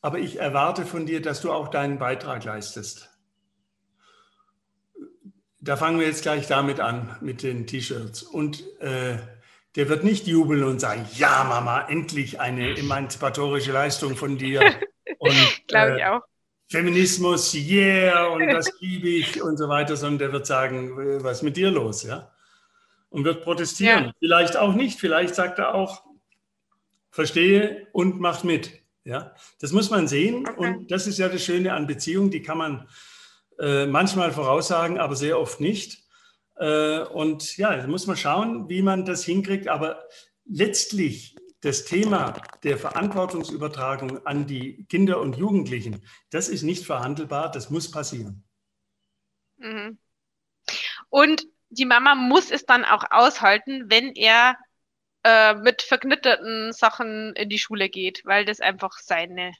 aber 0.00 0.18
ich 0.18 0.40
erwarte 0.40 0.86
von 0.86 1.06
dir, 1.06 1.22
dass 1.22 1.40
du 1.40 1.52
auch 1.52 1.68
deinen 1.68 2.00
Beitrag 2.00 2.42
leistest. 2.42 3.09
Da 5.60 5.76
fangen 5.76 6.00
wir 6.00 6.06
jetzt 6.06 6.22
gleich 6.22 6.46
damit 6.46 6.80
an, 6.80 7.16
mit 7.20 7.42
den 7.42 7.66
T-Shirts. 7.66 8.22
Und 8.22 8.64
äh, 8.80 9.18
der 9.76 9.88
wird 9.88 10.04
nicht 10.04 10.26
jubeln 10.26 10.64
und 10.64 10.80
sagen, 10.80 11.06
ja, 11.14 11.44
Mama, 11.44 11.86
endlich 11.88 12.40
eine 12.40 12.76
emanzipatorische 12.76 13.72
Leistung 13.72 14.16
von 14.16 14.38
dir. 14.38 14.60
Und, 15.18 15.34
Glaube 15.66 15.96
ich 15.96 16.02
äh, 16.02 16.06
auch. 16.06 16.22
Feminismus, 16.70 17.52
yeah, 17.52 18.28
und 18.28 18.46
das 18.46 18.70
liebe 18.78 19.08
ich 19.08 19.42
und 19.42 19.56
so 19.56 19.68
weiter, 19.68 19.96
sondern 19.96 20.18
der 20.20 20.32
wird 20.32 20.46
sagen, 20.46 21.22
was 21.22 21.38
ist 21.38 21.42
mit 21.42 21.56
dir 21.56 21.68
los, 21.68 22.04
ja? 22.04 22.30
Und 23.08 23.24
wird 23.24 23.42
protestieren. 23.42 24.04
Ja. 24.04 24.12
Vielleicht 24.20 24.56
auch 24.56 24.72
nicht, 24.72 25.00
vielleicht 25.00 25.34
sagt 25.34 25.58
er 25.58 25.74
auch, 25.74 26.04
verstehe 27.10 27.88
und 27.92 28.20
macht 28.20 28.44
mit. 28.44 28.70
Ja, 29.02 29.34
das 29.60 29.72
muss 29.72 29.90
man 29.90 30.06
sehen 30.06 30.46
okay. 30.48 30.74
und 30.74 30.90
das 30.92 31.08
ist 31.08 31.18
ja 31.18 31.28
das 31.28 31.44
Schöne 31.44 31.72
an 31.72 31.88
Beziehungen, 31.88 32.30
die 32.30 32.42
kann 32.42 32.58
man 32.58 32.86
äh, 33.60 33.86
manchmal 33.86 34.32
voraussagen, 34.32 34.98
aber 34.98 35.16
sehr 35.16 35.38
oft 35.38 35.60
nicht. 35.60 36.02
Äh, 36.56 37.00
und 37.00 37.56
ja, 37.56 37.76
da 37.76 37.86
muss 37.86 38.06
man 38.06 38.16
schauen, 38.16 38.68
wie 38.68 38.82
man 38.82 39.04
das 39.04 39.24
hinkriegt. 39.24 39.68
Aber 39.68 40.02
letztlich 40.44 41.36
das 41.60 41.84
Thema 41.84 42.40
der 42.62 42.78
Verantwortungsübertragung 42.78 44.26
an 44.26 44.46
die 44.46 44.86
Kinder 44.86 45.20
und 45.20 45.36
Jugendlichen, 45.36 46.02
das 46.30 46.48
ist 46.48 46.62
nicht 46.62 46.86
verhandelbar, 46.86 47.50
das 47.50 47.70
muss 47.70 47.90
passieren. 47.90 48.44
Mhm. 49.58 49.98
Und 51.10 51.46
die 51.68 51.84
Mama 51.84 52.14
muss 52.14 52.50
es 52.50 52.64
dann 52.64 52.84
auch 52.84 53.04
aushalten, 53.10 53.90
wenn 53.90 54.14
er 54.14 54.56
äh, 55.22 55.54
mit 55.54 55.82
verknitterten 55.82 56.72
Sachen 56.72 57.34
in 57.34 57.50
die 57.50 57.58
Schule 57.58 57.90
geht, 57.90 58.22
weil 58.24 58.44
das 58.44 58.60
einfach 58.60 58.92
seine, 58.92 59.52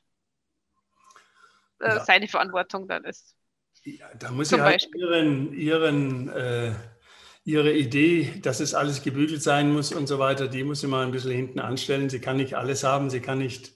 äh, 1.80 1.88
ja. 1.88 2.00
seine 2.00 2.28
Verantwortung 2.28 2.88
dann 2.88 3.04
ist. 3.04 3.36
Ja, 3.84 4.06
da 4.18 4.30
muss 4.30 4.50
sie 4.50 4.60
halt 4.60 4.88
ihren, 4.94 5.52
ihren, 5.54 6.28
äh, 6.28 6.72
ihre 7.44 7.72
Idee, 7.72 8.34
dass 8.42 8.60
es 8.60 8.74
alles 8.74 9.02
gebügelt 9.02 9.42
sein 9.42 9.72
muss 9.72 9.92
und 9.92 10.06
so 10.06 10.18
weiter, 10.18 10.48
die 10.48 10.64
muss 10.64 10.80
sie 10.80 10.86
mal 10.86 11.04
ein 11.04 11.12
bisschen 11.12 11.32
hinten 11.32 11.60
anstellen. 11.60 12.10
Sie 12.10 12.20
kann 12.20 12.36
nicht 12.36 12.54
alles 12.54 12.84
haben, 12.84 13.08
sie 13.08 13.20
kann 13.20 13.38
nicht 13.38 13.72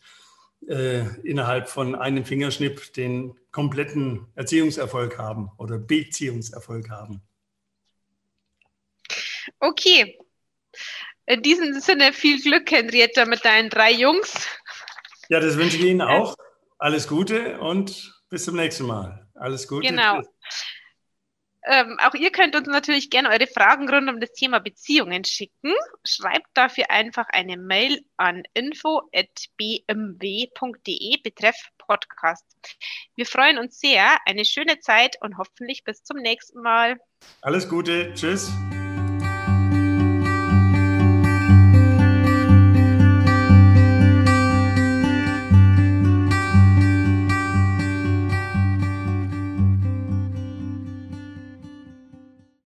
äh, 0.68 1.06
innerhalb 1.22 1.68
von 1.68 1.94
einem 1.94 2.24
Fingerschnipp 2.24 2.92
den 2.92 3.34
kompletten 3.50 4.26
Erziehungserfolg 4.34 5.18
haben 5.18 5.50
oder 5.58 5.78
Beziehungserfolg 5.78 6.90
haben. 6.90 7.22
Okay. 9.60 10.18
In 11.26 11.42
diesem 11.42 11.80
Sinne 11.80 12.12
viel 12.12 12.42
Glück, 12.42 12.70
Henrietta, 12.70 13.24
mit 13.24 13.44
deinen 13.44 13.70
drei 13.70 13.92
Jungs. 13.92 14.46
Ja, 15.28 15.40
das 15.40 15.56
wünsche 15.56 15.78
ich 15.78 15.84
Ihnen 15.84 16.02
auch. 16.02 16.36
Alles 16.78 17.08
Gute 17.08 17.58
und 17.60 18.22
bis 18.28 18.44
zum 18.44 18.56
nächsten 18.56 18.84
Mal. 18.84 19.23
Alles 19.44 19.68
Gute. 19.68 19.86
Genau. 19.86 20.22
Ähm, 21.66 21.98
auch 22.02 22.14
ihr 22.14 22.30
könnt 22.30 22.56
uns 22.56 22.66
natürlich 22.66 23.10
gerne 23.10 23.28
eure 23.28 23.46
Fragen 23.46 23.88
rund 23.88 24.08
um 24.08 24.20
das 24.20 24.32
Thema 24.32 24.58
Beziehungen 24.58 25.24
schicken. 25.24 25.74
Schreibt 26.02 26.48
dafür 26.54 26.90
einfach 26.90 27.26
eine 27.28 27.58
Mail 27.58 28.04
an 28.16 28.42
info.bmw.de 28.54 29.22
betreff 31.22 31.56
Podcast. 31.76 32.46
Wir 33.16 33.26
freuen 33.26 33.58
uns 33.58 33.78
sehr. 33.78 34.16
Eine 34.26 34.46
schöne 34.46 34.80
Zeit 34.80 35.16
und 35.20 35.36
hoffentlich 35.36 35.84
bis 35.84 36.02
zum 36.02 36.16
nächsten 36.18 36.62
Mal. 36.62 36.98
Alles 37.42 37.68
Gute. 37.68 38.12
Tschüss. 38.14 38.50